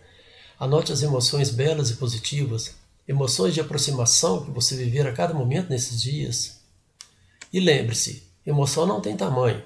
Anote 0.60 0.92
as 0.92 1.02
emoções 1.02 1.50
belas 1.50 1.90
e 1.90 1.96
positivas, 1.96 2.74
emoções 3.08 3.54
de 3.54 3.60
aproximação 3.60 4.44
que 4.44 4.50
você 4.50 4.76
viver 4.76 5.06
a 5.06 5.12
cada 5.12 5.32
momento 5.32 5.70
nesses 5.70 6.02
dias. 6.02 6.60
E 7.52 7.58
lembre-se: 7.58 8.22
emoção 8.44 8.84
não 8.84 9.00
tem 9.00 9.16
tamanho. 9.16 9.62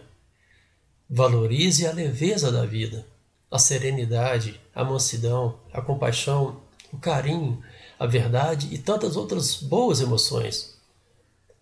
Valorize 1.09 1.87
a 1.87 1.93
leveza 1.93 2.51
da 2.51 2.67
vida, 2.67 3.07
a 3.51 3.59
serenidade, 3.59 4.61
a 4.75 4.85
mansidão, 4.85 5.61
a 5.73 5.81
compaixão, 5.81 6.61
o 6.93 6.99
carinho, 6.99 7.63
a 7.99 8.07
verdade 8.07 8.69
e 8.73 8.79
tantas 8.79 9.17
outras 9.17 9.55
boas 9.57 10.01
emoções. 10.01 10.77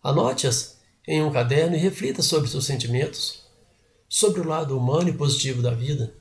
Anote-as 0.02 0.78
em 1.06 1.22
um 1.22 1.30
caderno 1.30 1.76
e 1.76 1.78
reflita 1.78 2.22
sobre 2.22 2.48
seus 2.48 2.64
sentimentos, 2.64 3.42
sobre 4.08 4.40
o 4.40 4.46
lado 4.46 4.76
humano 4.78 5.10
e 5.10 5.14
positivo 5.14 5.60
da 5.60 5.72
vida. 5.72 6.14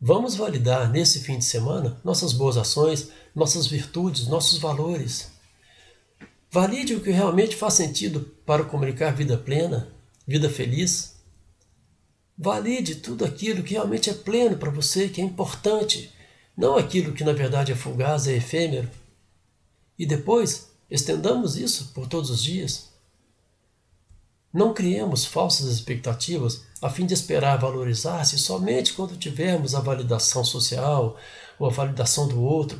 Vamos 0.00 0.34
validar 0.34 0.90
nesse 0.90 1.20
fim 1.20 1.38
de 1.38 1.44
semana 1.44 2.00
nossas 2.04 2.32
boas 2.32 2.56
ações, 2.56 3.10
nossas 3.34 3.66
virtudes, 3.66 4.26
nossos 4.26 4.58
valores. 4.58 5.30
Valide 6.50 6.94
o 6.94 7.00
que 7.00 7.10
realmente 7.10 7.56
faz 7.56 7.74
sentido 7.74 8.20
para 8.44 8.64
comunicar 8.64 9.14
vida 9.14 9.36
plena, 9.36 9.88
vida 10.26 10.50
feliz. 10.50 11.13
Valide 12.36 12.96
tudo 12.96 13.24
aquilo 13.24 13.62
que 13.62 13.74
realmente 13.74 14.10
é 14.10 14.14
pleno 14.14 14.56
para 14.56 14.70
você, 14.70 15.08
que 15.08 15.20
é 15.20 15.24
importante, 15.24 16.12
não 16.56 16.76
aquilo 16.76 17.12
que 17.12 17.24
na 17.24 17.32
verdade 17.32 17.72
é 17.72 17.76
fugaz, 17.76 18.26
é 18.26 18.34
efêmero. 18.34 18.90
E 19.98 20.04
depois, 20.04 20.70
estendamos 20.90 21.56
isso 21.56 21.92
por 21.94 22.08
todos 22.08 22.30
os 22.30 22.42
dias. 22.42 22.92
Não 24.52 24.72
criemos 24.72 25.24
falsas 25.24 25.66
expectativas 25.66 26.62
a 26.80 26.88
fim 26.88 27.06
de 27.06 27.14
esperar 27.14 27.58
valorizar-se 27.58 28.38
somente 28.38 28.92
quando 28.92 29.16
tivermos 29.16 29.74
a 29.74 29.80
validação 29.80 30.44
social 30.44 31.16
ou 31.58 31.66
a 31.66 31.70
validação 31.70 32.28
do 32.28 32.40
outro, 32.40 32.78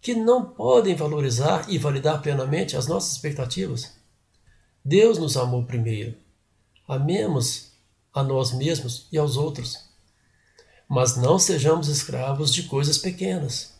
que 0.00 0.14
não 0.14 0.44
podem 0.44 0.94
valorizar 0.94 1.64
e 1.68 1.78
validar 1.78 2.20
plenamente 2.20 2.76
as 2.76 2.86
nossas 2.86 3.12
expectativas. 3.12 3.92
Deus 4.84 5.18
nos 5.18 5.36
amou 5.36 5.64
primeiro. 5.64 6.14
Amemos 6.86 7.72
a 8.12 8.22
nós 8.22 8.52
mesmos 8.52 9.06
e 9.12 9.18
aos 9.18 9.36
outros. 9.36 9.88
Mas 10.88 11.16
não 11.16 11.38
sejamos 11.38 11.88
escravos 11.88 12.52
de 12.52 12.64
coisas 12.64 12.98
pequenas. 12.98 13.74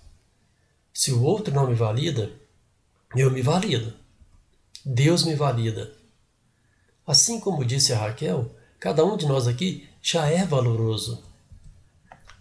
Se 0.93 1.13
o 1.13 1.23
outro 1.23 1.55
não 1.55 1.67
me 1.67 1.75
valida, 1.75 2.33
eu 3.17 3.31
me 3.31 3.41
valido. 3.41 3.95
Deus 4.85 5.25
me 5.25 5.35
valida. 5.35 5.93
Assim 7.07 7.41
como 7.41 7.65
disse 7.65 7.93
a 7.93 7.99
Raquel, 7.99 8.55
cada 8.79 9.05
um 9.05 9.17
de 9.17 9.27
nós 9.27 9.47
aqui 9.47 9.89
já 10.03 10.27
é 10.27 10.45
valoroso. 10.45 11.23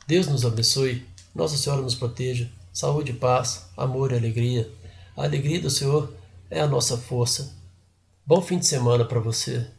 Deus 0.06 0.28
nos 0.28 0.46
abençoe, 0.46 1.06
Nossa 1.34 1.58
Senhora 1.58 1.82
nos 1.82 1.96
proteja, 1.96 2.50
saúde, 2.74 3.14
paz, 3.14 3.68
amor 3.78 4.12
e 4.12 4.16
alegria. 4.16 4.70
A 5.16 5.24
alegria 5.24 5.62
do 5.62 5.70
Senhor 5.70 6.14
é 6.50 6.60
a 6.60 6.68
nossa 6.68 6.98
força. 6.98 7.56
Bom 8.26 8.42
fim 8.42 8.58
de 8.60 8.66
semana 8.66 9.06
para 9.06 9.20
você. 9.20 9.70